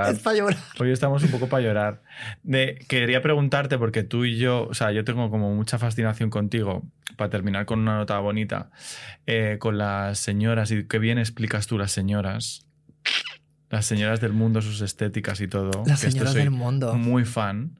[0.16, 0.58] Es para llorar.
[0.80, 2.04] Hoy estamos un poco para llorar.
[2.44, 6.84] De, quería preguntarte, porque tú y yo, o sea, yo tengo como mucha fascinación contigo,
[7.18, 8.70] para terminar con una nota bonita,
[9.26, 12.66] eh, con las señoras, y qué bien explicas tú las señoras,
[13.70, 15.84] las señoras del mundo, sus estéticas y todo.
[15.86, 16.94] Las señoras del mundo.
[16.94, 17.80] Muy fan.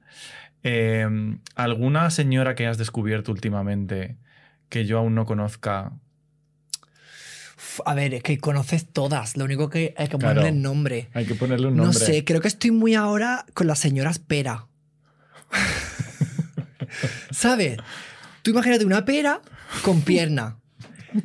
[0.62, 1.06] Eh,
[1.54, 4.16] ¿Alguna señora que hayas descubierto últimamente
[4.68, 5.92] que yo aún no conozca?
[7.84, 9.36] A ver, es que conoces todas.
[9.36, 10.40] Lo único que hay que Claro.
[10.40, 11.08] ponerle nombre.
[11.14, 12.04] Hay que ponerle un No nombre.
[12.04, 14.66] sé, creo que estoy muy ahora con las señoras pera.
[17.30, 17.78] ¿Sabes?
[18.42, 19.40] Tú imagínate una pera
[19.82, 20.58] con pierna.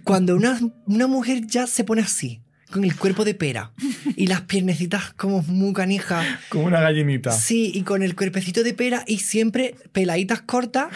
[0.03, 2.41] Cuando una, una mujer ya se pone así,
[2.71, 3.71] con el cuerpo de pera
[4.15, 6.25] y las piernecitas como muy canijas.
[6.49, 7.31] Como una gallinita.
[7.31, 10.87] Sí, y con el cuerpecito de pera y siempre peladitas cortas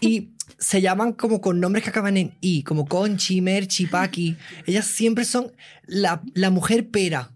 [0.00, 4.36] y se llaman como con nombres que acaban en i, como Conchi, Merchi, Paqui.
[4.66, 5.52] Ellas siempre son
[5.86, 7.30] la, la mujer pera.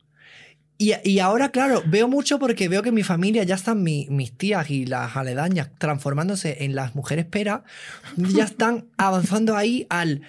[0.80, 4.06] Y, y ahora, claro, veo mucho porque veo que en mi familia ya están mi-
[4.10, 7.64] mis tías y las aledañas transformándose en las mujeres pera.
[8.16, 10.22] Ya están avanzando ahí al.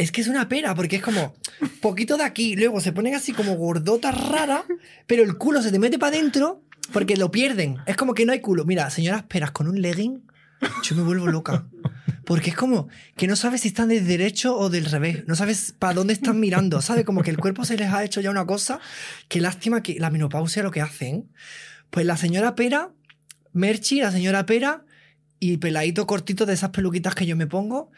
[0.00, 1.34] Es que es una pera, porque es como
[1.82, 4.62] poquito de aquí, luego se ponen así como gordotas raras,
[5.06, 7.76] pero el culo se te mete para adentro porque lo pierden.
[7.84, 8.64] Es como que no hay culo.
[8.64, 10.22] Mira, señoras peras con un legging,
[10.84, 11.66] yo me vuelvo loca.
[12.24, 15.24] Porque es como que no sabes si están del derecho o del revés.
[15.26, 16.80] No sabes para dónde están mirando.
[16.80, 17.04] ¿Sabes?
[17.04, 18.80] Como que el cuerpo se les ha hecho ya una cosa.
[19.28, 21.30] Qué lástima que la menopausia lo que hacen.
[21.90, 22.90] Pues la señora Pera,
[23.52, 24.82] Merchi, la señora Pera
[25.40, 27.90] y peladito cortito de esas peluquitas que yo me pongo.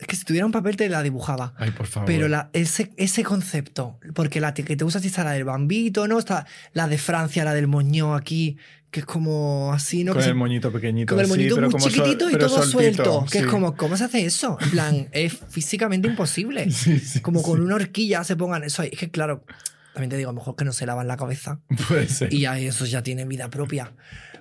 [0.00, 1.52] Es que si tuviera un papel te la dibujaba.
[1.58, 2.06] Ay, por favor.
[2.06, 6.18] Pero la- ese, ese concepto, porque la que te ti está la del bambito, ¿no?
[6.18, 8.56] Está la de Francia, la del moño aquí,
[8.90, 10.12] que es como así, ¿no?
[10.12, 11.14] con Que se- el moñito pequeñito.
[11.14, 12.70] con el moñito muy sol- chiquitito y todo soltito,
[13.04, 13.26] suelto.
[13.30, 14.56] Que es como, ¿cómo se hace eso?
[14.60, 16.70] En plan, es físicamente imposible.
[16.70, 18.82] Sí, sí, como con una horquilla se pongan eso.
[18.82, 18.88] ahí.
[18.92, 19.44] Es que, claro,
[19.92, 22.32] también te digo, a lo mejor que no se lavan la cabeza Puede ser.
[22.32, 23.92] y ya eso ya tiene vida propia.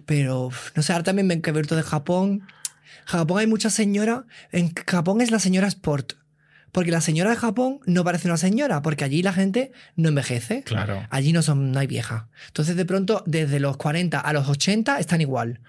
[0.05, 1.37] Pero, no sé, ahora también me he
[1.75, 2.43] de Japón.
[3.09, 4.25] Japón hay muchas señoras.
[4.51, 6.13] En Japón es la señora sport.
[6.71, 10.61] Porque la señora de Japón no parece una señora, porque allí la gente no envejece.
[10.61, 11.07] Claro.
[11.09, 12.29] Allí no, son, no hay vieja.
[12.45, 15.61] Entonces, de pronto, desde los 40 a los 80 están igual.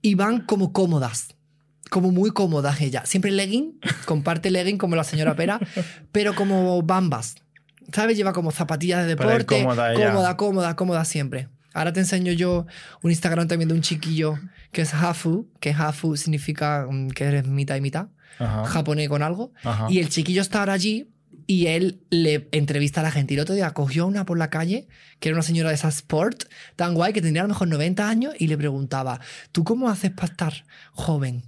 [0.00, 1.34] Y van como cómodas.
[1.90, 3.08] Como muy cómodas ellas.
[3.08, 5.58] Siempre legging, comparte legging como la señora Pera,
[6.12, 7.34] pero como bambas.
[7.92, 8.16] ¿Sabes?
[8.16, 9.44] Lleva como zapatillas de deporte.
[9.44, 11.48] cómoda cómoda, cómoda, cómoda siempre.
[11.76, 12.66] Ahora te enseño yo
[13.02, 14.38] un Instagram también de un chiquillo
[14.72, 18.08] que es Hafu, que Hafu significa mm, que eres mitad y mitad,
[18.38, 18.64] Ajá.
[18.64, 19.52] japonés con algo.
[19.62, 19.86] Ajá.
[19.90, 21.10] Y el chiquillo está ahora allí
[21.46, 23.34] y él le entrevista a la gente.
[23.34, 24.88] Y el otro día cogió a una por la calle,
[25.20, 26.44] que era una señora de esa sport,
[26.76, 29.20] tan guay, que tendría a lo mejor 90 años, y le preguntaba,
[29.52, 31.44] ¿tú cómo haces para estar joven?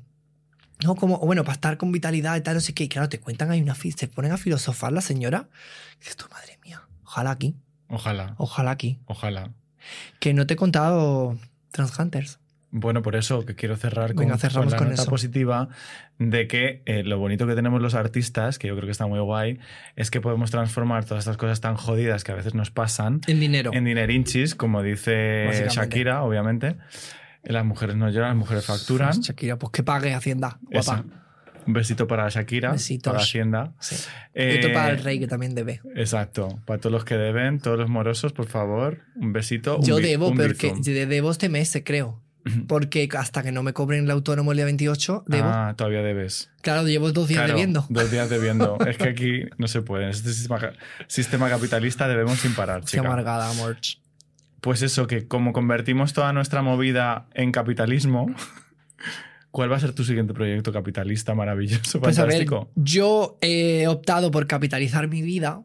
[0.84, 2.84] No, como, bueno, para estar con vitalidad y tal, no sé qué.
[2.84, 5.48] Y claro, te cuentan, hay una se ponen a filosofar la señora.
[5.96, 7.56] Y dices tú, madre mía, ojalá aquí,
[7.88, 8.34] Ojalá.
[8.38, 9.00] ojalá aquí.
[9.06, 9.52] Ojalá.
[10.20, 11.36] Que no te he contado
[11.72, 12.38] Transhunters.
[12.70, 15.10] Bueno, por eso que quiero cerrar con, cerramos la con nota eso.
[15.10, 15.70] positiva
[16.18, 19.20] de que eh, lo bonito que tenemos los artistas, que yo creo que está muy
[19.20, 19.58] guay,
[19.96, 23.40] es que podemos transformar todas estas cosas tan jodidas que a veces nos pasan En
[23.40, 23.70] dinero.
[23.72, 25.48] en dinerinchis, como dice.
[25.70, 26.76] Shakira, obviamente.
[27.42, 29.18] Las mujeres no lloran, las mujeres facturan.
[29.18, 30.78] Shakira, pues que pague Hacienda, guapa.
[30.80, 31.04] Esa.
[31.68, 33.12] Un besito para Shakira, Besitos.
[33.12, 33.72] para Hacienda.
[33.78, 33.94] Sí.
[34.32, 35.82] Eh, para el rey que también debe.
[35.96, 36.58] Exacto.
[36.64, 39.76] Para todos los que deben, todos los morosos, por favor, un besito.
[39.76, 40.72] un Yo bi- debo, un porque
[41.06, 42.22] debo este mes, creo.
[42.66, 45.46] Porque hasta que no me cobren el autónomo el día 28, debo.
[45.46, 46.50] Ah, todavía debes.
[46.62, 47.84] Claro, llevo dos días Claro, debiendo.
[47.90, 48.78] Dos días debiendo.
[48.86, 50.04] es que aquí no se puede.
[50.04, 50.58] En este sistema,
[51.06, 53.02] sistema capitalista debemos sin parar, Qué chica.
[53.02, 54.00] amargada, Morch.
[54.62, 58.34] Pues eso, que como convertimos toda nuestra movida en capitalismo,
[59.50, 62.70] ¿cuál va a ser tu siguiente proyecto capitalista maravilloso, Pues a ver, fantástico?
[62.74, 65.62] yo he optado por capitalizar mi vida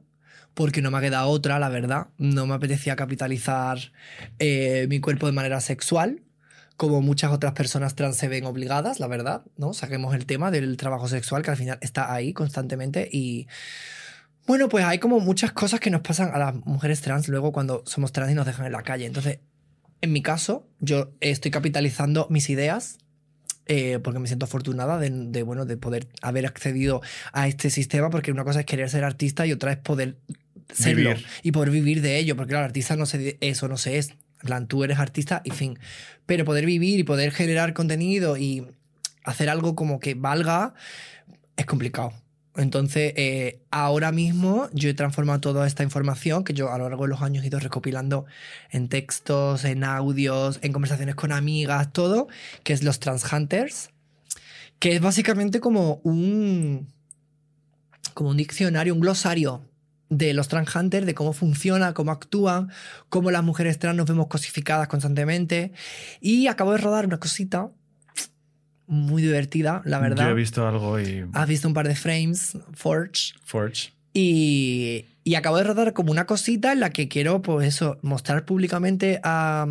[0.53, 2.07] porque no me ha quedado otra, la verdad.
[2.17, 3.79] No me apetecía capitalizar
[4.39, 6.21] eh, mi cuerpo de manera sexual,
[6.77, 9.73] como muchas otras personas trans se ven obligadas, la verdad, ¿no?
[9.73, 13.47] Saquemos el tema del trabajo sexual, que al final está ahí constantemente y...
[14.45, 17.81] Bueno, pues hay como muchas cosas que nos pasan a las mujeres trans luego cuando
[17.85, 19.05] somos trans y nos dejan en la calle.
[19.05, 19.39] Entonces,
[20.01, 22.97] en mi caso, yo estoy capitalizando mis ideas
[23.65, 27.01] eh, porque me siento afortunada de, de, bueno, de poder haber accedido
[27.31, 30.17] a este sistema, porque una cosa es querer ser artista y otra es poder
[30.73, 31.25] serlo Vivir.
[31.43, 34.13] y poder vivir de ello, porque claro, artista no se eso no se es.
[34.43, 35.79] Plan, tú eres artista y fin.
[36.25, 38.67] Pero poder vivir y poder generar contenido y
[39.23, 40.73] hacer algo como que valga
[41.55, 42.13] es complicado.
[42.55, 47.03] Entonces, eh, ahora mismo yo he transformado toda esta información que yo a lo largo
[47.05, 48.25] de los años he ido recopilando
[48.69, 52.27] en textos, en audios, en conversaciones con amigas, todo,
[52.63, 53.89] que es los Trans Hunters,
[54.77, 56.87] que es básicamente como un,
[58.13, 59.63] como un diccionario, un glosario
[60.09, 62.69] de los trans hunters, de cómo funciona, cómo actúan,
[63.09, 65.71] cómo las mujeres trans nos vemos cosificadas constantemente.
[66.21, 67.71] Y acabo de rodar una cosita
[68.87, 70.25] muy divertida, la verdad.
[70.25, 71.25] Yo he visto algo y...
[71.33, 73.33] Has visto un par de frames, Forge.
[73.43, 73.93] Forge.
[74.13, 78.45] Y, y acabo de rodar como una cosita en la que quiero, pues eso, mostrar
[78.45, 79.65] públicamente a-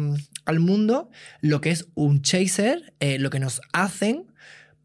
[0.44, 1.10] al mundo
[1.40, 4.26] lo que es un chaser, eh, lo que nos hacen,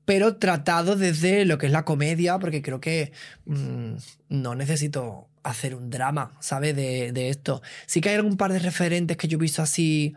[0.06, 3.12] pero tratado desde lo que es la comedia, porque creo que
[3.46, 3.94] mm,
[4.30, 6.76] no necesito hacer un drama, ¿sabes?
[6.76, 7.62] De, de esto.
[7.88, 10.14] Sí que hay algún par de referentes que yo he visto así,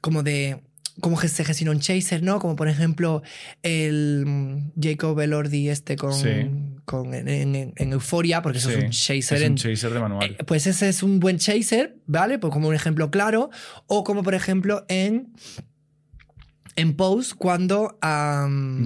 [0.00, 0.60] como de
[1.00, 2.38] cómo que se gestiona un chaser, ¿no?
[2.38, 3.22] Como por ejemplo
[3.62, 6.50] el mm, Jacob Elordi este con, Sí.
[6.84, 9.92] con en, en- en Euforia, porque eso Sí, es un chaser es en, un chaser
[9.92, 10.36] de manual.
[10.38, 12.38] eh, pues ese es un buen chaser, ¿vale?
[12.38, 13.50] Pues como un ejemplo claro.
[13.86, 15.32] O como por ejemplo en.
[16.74, 17.98] En Pose, cuando.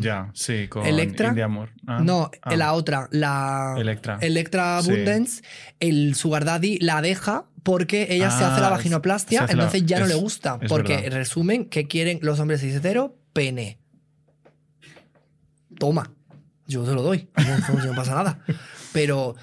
[0.00, 1.28] ya, sí, con Electra.
[1.28, 1.70] Indie Amor.
[1.86, 3.76] Ah, no, ah, la otra, la.
[3.78, 4.18] Electra.
[4.20, 4.90] Electra Sí.
[4.90, 5.42] Abundance,
[5.78, 9.64] el Sugar Daddy la deja porque ella se hace la Ah, vaginoplastia, se hace la-
[9.64, 10.58] entonces ya no es- le gusta.
[10.68, 11.18] Porque verdad.
[11.18, 13.18] resumen, ¿qué quieren los hombres hetero?
[13.32, 13.80] Pene.
[15.78, 16.12] Toma.
[16.68, 17.28] Yo te lo doy.
[17.84, 18.40] No, pasa nada.
[18.92, 19.34] Pero,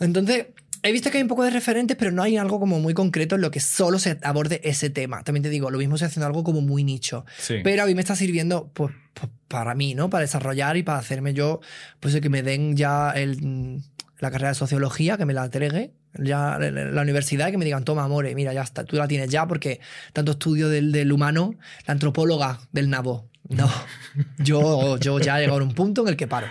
[0.00, 0.46] entonces,
[0.82, 3.34] he visto que hay un poco de referentes, pero no hay algo como muy concreto
[3.36, 5.22] en lo que solo se aborde ese tema.
[5.22, 7.24] También te digo, lo mismo estoy haciendo algo como muy nicho.
[7.38, 7.56] Sí.
[7.62, 10.10] Pero a mí me está sirviendo pues, pues, para mí, ¿no?
[10.10, 11.60] Para desarrollar y para hacerme yo,
[12.00, 13.82] pues que me den ya el,
[14.18, 18.04] la carrera de sociología, que me la entregue ya la universidad que me digan, toma,
[18.04, 19.80] amore, mira, ya está, tú la tienes ya porque
[20.12, 21.54] tanto estudio del, del humano,
[21.86, 23.28] la antropóloga del nabo.
[23.48, 23.70] No,
[24.38, 26.48] yo, yo ya he llegado a un punto en el que paro.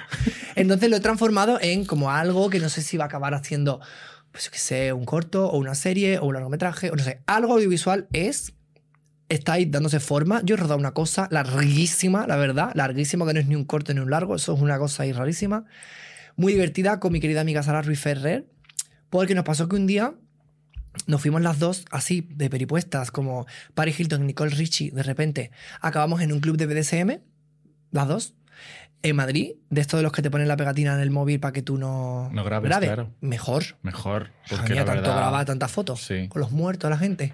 [0.55, 3.81] Entonces lo he transformado en como algo que no sé si va a acabar haciendo,
[4.31, 7.53] pues qué sé, un corto o una serie o un largometraje, o no sé, algo
[7.53, 8.53] audiovisual es
[9.29, 10.41] estáis dándose forma.
[10.43, 13.93] Yo he rodado una cosa larguísima, la verdad, larguísima, que no es ni un corto
[13.93, 15.65] ni un largo, eso es una cosa ahí rarísima.
[16.35, 18.45] Muy divertida con mi querida amiga Sara Ruiz Ferrer,
[19.15, 20.13] porque nos pasó que un día
[21.07, 25.51] nos fuimos las dos así, de peripuestas, como Paris Hilton y Nicole Richie, de repente.
[25.81, 27.19] Acabamos en un club de BDSM,
[27.91, 28.33] las dos,
[29.03, 31.53] en Madrid, de estos de los que te ponen la pegatina en el móvil para
[31.53, 33.11] que tú no, No grabes, claro.
[33.21, 33.63] Mejor.
[33.83, 34.31] Mejor.
[34.49, 35.15] Porque Porque la tanto verdad...
[35.17, 36.27] grabar tantas fotos Sí.
[36.27, 37.33] con los muertos, la gente.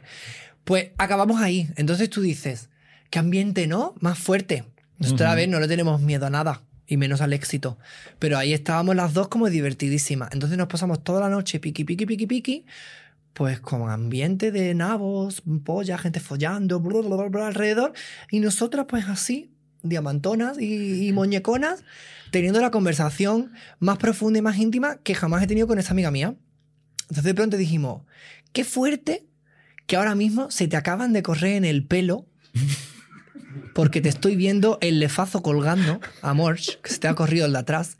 [0.64, 1.70] Pues acabamos ahí.
[1.78, 2.70] Entonces tú dices,
[3.10, 3.96] ¿qué ambiente no?
[4.00, 4.66] Más fuerte.
[5.00, 5.38] Nosotros, a Ujú.
[5.38, 6.62] ver, no le tenemos miedo a nada.
[6.92, 7.78] Y menos al éxito.
[8.20, 10.28] Pero ahí estábamos las dos como divertidísimas.
[10.34, 12.66] Entonces nos pasamos toda la noche piqui, piqui, piqui, piqui.
[13.32, 17.94] Pues con ambiente de nabos, polla, gente follando, bla, bla, bla, alrededor.
[18.30, 21.86] Y nosotras, pues así, diamantonas y, y muñeconas,
[22.30, 26.12] teniendo la conversación más profunda y más íntima que jamás he tenido con esa amiga
[26.12, 26.36] mía.
[27.04, 28.02] Entonces de pronto dijimos,
[28.52, 29.26] qué fuerte
[29.88, 32.26] que ahora mismo se te acaban de correr en el pelo
[33.74, 37.54] porque te estoy viendo el lefazo colgando a Morch, que se te ha corrido el
[37.54, 37.98] de atrás,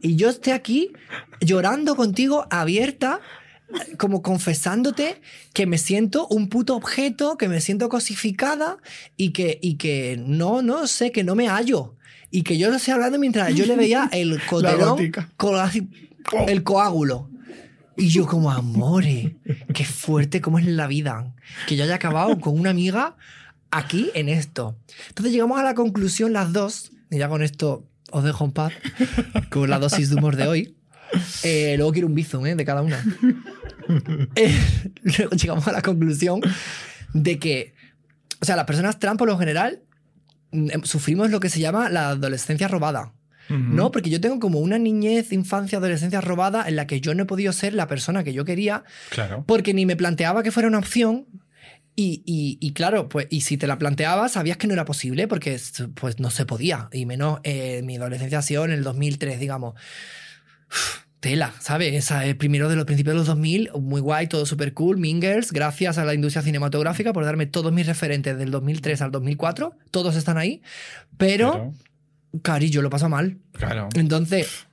[0.00, 0.92] y yo esté aquí
[1.40, 3.20] llorando contigo abierta,
[3.96, 5.20] como confesándote
[5.52, 8.78] que me siento un puto objeto, que me siento cosificada
[9.16, 11.96] y que, y que no, no sé, que no me hallo.
[12.30, 15.12] Y que yo lo estoy hablando mientras yo le veía el coterón,
[16.46, 17.30] el coágulo.
[17.96, 19.36] Y yo como, amore,
[19.72, 21.32] qué fuerte como es la vida.
[21.68, 23.16] Que yo haya acabado con una amiga
[23.74, 24.76] aquí en esto.
[25.08, 28.72] Entonces llegamos a la conclusión las dos, y ya con esto os dejo en paz,
[29.50, 30.76] con la dosis de humor de hoy.
[31.42, 32.54] Eh, luego quiero un bizum ¿eh?
[32.54, 33.02] de cada una.
[34.34, 34.58] Eh,
[35.02, 36.40] luego llegamos a la conclusión
[37.12, 37.74] de que,
[38.40, 39.82] o sea, las personas trans por lo general
[40.52, 43.12] mm, em, sufrimos lo que se llama la adolescencia robada.
[43.50, 43.90] ¿No?
[43.90, 47.26] Porque yo tengo como una niñez, infancia, adolescencia robada en la que yo no he
[47.26, 49.44] podido ser la persona que yo quería Claro.
[49.46, 51.26] porque ni me planteaba que fuera una opción.
[51.96, 55.28] Y, y- y claro, pues, y si te la planteabas, sabías que no era posible
[55.28, 55.58] porque
[55.94, 56.88] pues, no se podía.
[56.92, 59.74] Y menos eh, mi adolescencia ha sido en el 2003, digamos.
[60.70, 61.94] Uf, Tela, ¿sabes?
[61.94, 64.98] Esa, el primero de los principios de los 2000, muy guay, todo súper cool.
[64.98, 69.74] Mingers, gracias a la industria cinematográfica por darme todos mis referentes del 2003 al 2004.
[69.90, 70.60] Todos están ahí.
[71.16, 71.72] Pero,
[72.42, 73.38] cari, yo lo paso mal.
[73.52, 73.88] Claro.
[73.94, 74.66] Entonces,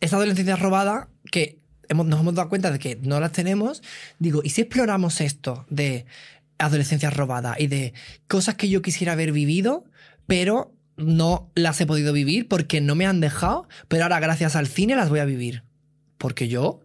[0.00, 1.58] esa adolescencia robada que
[1.88, 3.82] hemos- nos hemos dado cuenta de que no las tenemos,
[4.18, 6.06] digo, ¿y si exploramos esto de
[6.58, 7.92] adolescencia robada y de
[8.28, 9.84] cosas que yo quisiera haber vivido,
[10.26, 14.66] pero no las he podido vivir porque no me han dejado, pero ahora gracias al
[14.66, 15.62] cine las voy a vivir?
[16.18, 16.80] Porque yo...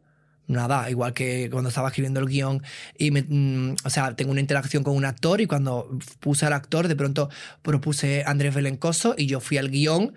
[0.47, 2.61] Nada, igual que cuando estaba escribiendo el guion
[2.97, 6.51] y me, mm, o sea, tengo una interacción con un actor y cuando puse al
[6.51, 7.29] actor de pronto
[7.61, 10.13] propuse a Andrés Belencoso y yo fui al guion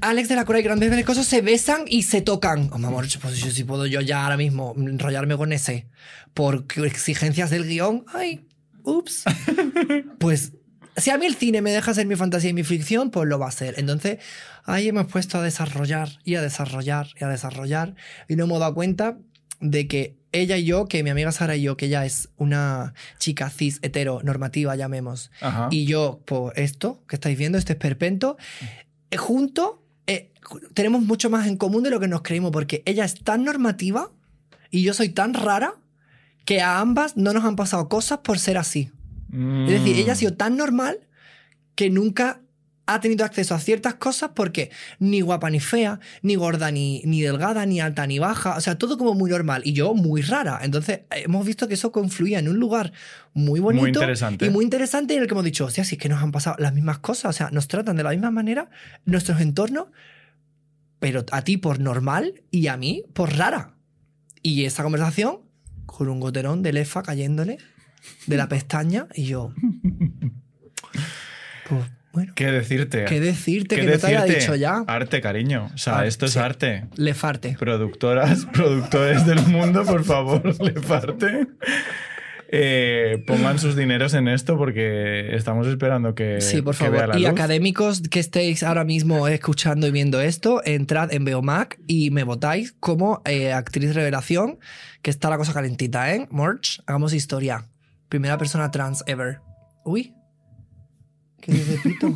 [0.00, 2.70] Alex de la Cora y Grandes Belencosos se besan y se tocan.
[2.72, 5.86] Oh, mi amor, pues yo sí puedo yo ya ahora mismo enrollarme con ese
[6.34, 8.04] por exigencias del guion.
[8.12, 8.46] Ay,
[8.82, 9.24] ups.
[10.18, 10.52] pues
[10.96, 13.38] si a mí el cine me deja ser mi fantasía y mi ficción, pues lo
[13.38, 13.74] va a ser.
[13.78, 14.18] Entonces
[14.64, 17.94] ahí hemos puesto a desarrollar y a desarrollar y a desarrollar
[18.28, 19.18] y no hemos dado cuenta
[19.60, 22.94] de que ella y yo, que mi amiga Sara y yo, que ella es una
[23.18, 25.68] chica cis hetero normativa, llamemos, Ajá.
[25.70, 28.36] y yo, por esto que estáis viendo, este esperpento,
[29.10, 30.32] eh, junto eh,
[30.74, 34.10] tenemos mucho más en común de lo que nos creímos, porque ella es tan normativa
[34.70, 35.74] y yo soy tan rara
[36.44, 38.90] que a ambas no nos han pasado cosas por ser así.
[39.32, 40.18] Es decir, ella ha Mm.
[40.18, 40.98] sido tan normal
[41.76, 42.40] que nunca
[42.94, 47.22] ha tenido acceso a ciertas cosas porque ni guapa ni fea, ni gorda ni, ni
[47.22, 50.60] delgada, ni alta ni baja, o sea, todo como muy normal y yo muy rara.
[50.62, 52.92] Entonces hemos visto que eso confluía en un lugar
[53.32, 54.46] muy bonito interesante.
[54.46, 56.56] y muy interesante en el que hemos dicho, hostia, si es que nos han pasado
[56.58, 58.70] las mismas cosas, o sea, nos tratan de la misma manera
[59.04, 59.86] nuestros entornos,
[60.98, 63.74] pero a ti por normal y a mí por rara.
[64.42, 65.40] Y esa conversación
[65.86, 67.58] con un goterón de lefa cayéndole
[68.26, 69.52] de la pestaña y yo.
[71.68, 73.04] Pues, Bueno, ¿Qué decirte?
[73.04, 74.40] ¿qué decirte ¿Qué que no te haya decirte?
[74.40, 74.82] dicho ya?
[74.88, 75.70] Arte, cariño.
[75.74, 76.08] O sea, Arte.
[76.08, 76.86] esto es arte.
[76.96, 77.56] Le farte.
[77.58, 81.46] Productoras, productores del mundo, por favor, le parte.
[82.52, 87.08] Eh, pongan sus dineros en esto porque estamos esperando que, Sí, por vea favor.
[87.10, 87.30] la Y luz.
[87.30, 92.74] académicos que estéis ahora mismo escuchando y viendo esto, entrad en Beomac y me votáis
[92.80, 94.58] como eh, actriz revelación,
[95.02, 96.26] que está la cosa calentita, ¿eh?
[96.32, 97.66] Merch, hagamos historia.
[98.08, 99.38] Primera persona trans ever.
[99.84, 100.12] Uy.
[101.40, 102.12] ¿Qué dice Pito?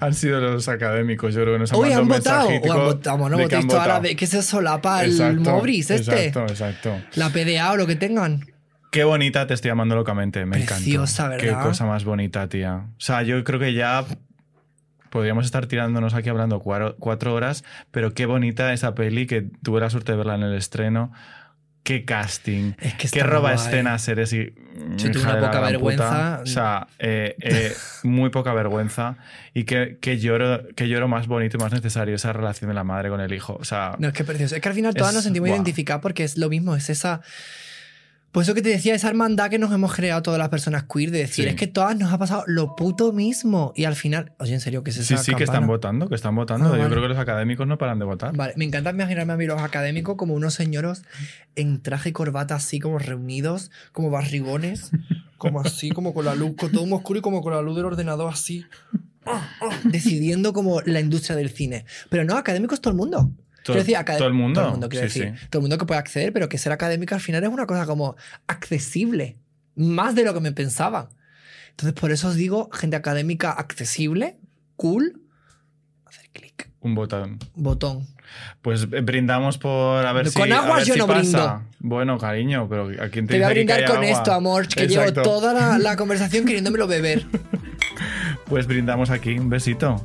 [0.00, 2.48] Han sido los académicos, yo creo que nos han mandado han un votado.
[2.48, 3.18] O han votado.
[3.18, 4.16] Bueno, de que votéis toda la vez.
[4.16, 6.26] ¿Qué se solapa el Exacto, Mobris este?
[6.26, 6.96] Exacto, exacto.
[7.14, 8.46] La PDA o lo que tengan.
[8.90, 11.44] Qué bonita te estoy amando locamente, me Preciosa, encanta.
[11.44, 11.62] ¿verdad?
[11.62, 12.86] Qué cosa más bonita, tía.
[12.96, 14.04] O sea, yo creo que ya
[15.10, 19.80] podríamos estar tirándonos aquí hablando cuatro, cuatro horas, pero qué bonita esa peli que tuve
[19.80, 21.12] la suerte de verla en el estreno.
[21.82, 22.72] Qué casting.
[22.80, 23.66] Es que Qué roba guay.
[23.66, 24.52] escenas eres y.
[24.96, 26.08] Yo tuve una poca vergüenza.
[26.08, 26.40] puta.
[26.42, 27.72] O sea, eh, eh,
[28.02, 29.16] muy poca vergüenza.
[29.54, 32.84] Y que, que lloro, que lloro más bonito y más necesario esa relación de la
[32.84, 33.56] madre con el hijo.
[33.58, 34.54] O sea, No, es que precioso.
[34.54, 37.22] Es que al final todas Es- nos sentimos identificadas porque es lo mismo, es esa.
[38.38, 41.10] Pues eso que te decía, esa hermandad que nos hemos creado todas las personas queer,
[41.10, 41.50] de decir, Sí.
[41.50, 43.72] es que todas nos ha pasado lo puto mismo.
[43.74, 46.36] Y al final, oye, en serio, ¿qué es sí, sí, que están votando, que están
[46.36, 46.66] votando.
[46.68, 46.88] Ah, Yo vale.
[46.88, 48.36] creo que los académicos no paran de votar.
[48.36, 51.02] Vale, me encanta imaginarme a mí los académicos como unos señoros
[51.56, 54.92] en traje y corbata así como reunidos, como barrigones,
[55.36, 57.86] como así, como con la luz, con todo oscuro y como con la luz del
[57.86, 58.64] ordenador así,
[59.82, 61.86] decidiendo como la industria del cine.
[62.08, 63.32] Pero no, académicos todo el mundo.
[63.72, 64.60] Todo- Quiero decir, todo el mundo.
[64.60, 65.38] Todo el mundo, quiero Sí, decir.
[65.38, 65.46] sí.
[65.50, 67.86] Todo el mundo que puede acceder, pero que ser académico al final es una cosa
[67.86, 68.16] como
[68.46, 69.36] accesible.
[69.76, 71.08] Más de lo que me pensaba.
[71.70, 74.36] Entonces, por eso os digo, gente académica accesible,
[74.76, 75.20] cool.
[76.06, 76.68] Hacer clic.
[76.80, 77.38] Un botón.
[77.54, 78.06] Botón.
[78.62, 80.52] Pues eh, brindamos por a ver Con si.
[80.52, 81.20] a agua ver yo si no pasa.
[81.20, 81.62] brindo.
[81.78, 84.08] Bueno, cariño, pero ¿a quién te, Te voy a brindar con agua?
[84.08, 85.22] esto, amor, que Exacto.
[85.22, 87.24] llevo toda la, la conversación queriéndomelo beber.
[88.46, 89.38] Pues brindamos aquí.
[89.38, 90.02] Un besito.